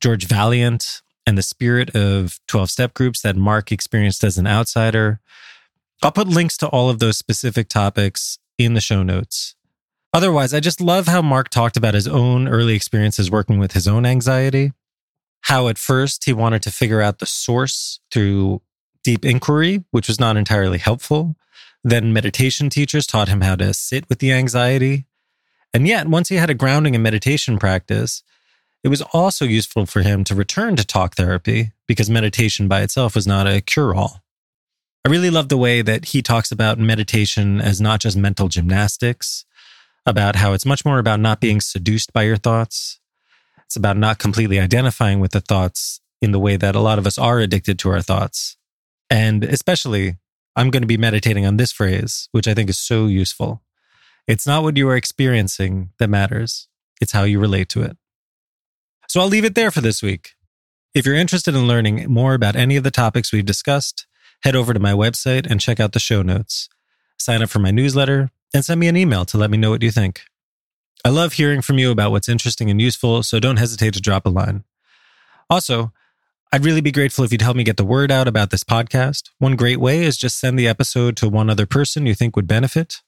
[0.01, 5.21] George Vaillant, and the spirit of 12 step groups that Mark experienced as an outsider.
[6.01, 9.57] I'll put links to all of those specific topics in the show notes.
[10.15, 13.89] Otherwise, I just love how Mark talked about his own early experiences working with his
[13.89, 14.73] own anxiety,
[15.43, 18.61] how at first he wanted to figure out the source through
[19.03, 21.35] deep inquiry, which was not entirely helpful.
[21.83, 25.07] Then meditation teachers taught him how to sit with the anxiety.
[25.73, 28.23] And yet, once he had a grounding in meditation practice,
[28.85, 33.15] it was also useful for him to return to talk therapy because meditation by itself
[33.15, 34.23] was not a cure all.
[35.05, 39.45] I really love the way that he talks about meditation as not just mental gymnastics,
[40.07, 42.99] about how it's much more about not being seduced by your thoughts.
[43.67, 47.07] It's about not completely identifying with the thoughts in the way that a lot of
[47.07, 48.57] us are addicted to our thoughts.
[49.09, 50.17] And especially,
[50.57, 53.63] I'm going to be meditating on this phrase, which I think is so useful.
[54.27, 56.69] It's not what you are experiencing that matters,
[57.01, 57.97] it's how you relate to it.
[59.09, 60.33] So I'll leave it there for this week.
[60.95, 64.07] If you're interested in learning more about any of the topics we've discussed,
[64.43, 66.69] head over to my website and check out the show notes.
[67.19, 69.83] Sign up for my newsletter and send me an email to let me know what
[69.83, 70.23] you think.
[71.05, 74.25] I love hearing from you about what's interesting and useful, so don't hesitate to drop
[74.25, 74.65] a line.
[75.51, 75.93] Also,
[76.53, 79.31] I'd really be grateful if you'd help me get the word out about this podcast.
[79.39, 82.47] One great way is just send the episode to one other person you think would
[82.47, 83.01] benefit.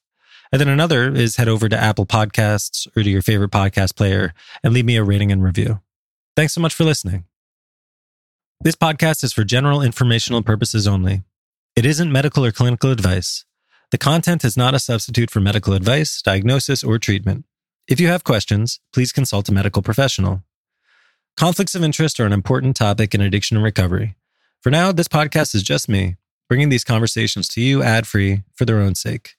[0.51, 4.33] And then another is head over to Apple Podcasts or to your favorite podcast player
[4.63, 5.79] and leave me a rating and review.
[6.35, 7.25] Thanks so much for listening.
[8.61, 11.23] This podcast is for general informational purposes only.
[11.75, 13.45] It isn't medical or clinical advice.
[13.95, 17.45] The content is not a substitute for medical advice, diagnosis, or treatment.
[17.87, 20.43] If you have questions, please consult a medical professional.
[21.37, 24.17] Conflicts of interest are an important topic in addiction and recovery.
[24.59, 26.17] For now, this podcast is just me,
[26.49, 29.35] bringing these conversations to you ad free for their own sake.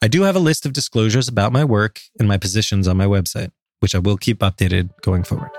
[0.00, 3.04] I do have a list of disclosures about my work and my positions on my
[3.04, 3.50] website,
[3.80, 5.50] which I will keep updated going forward.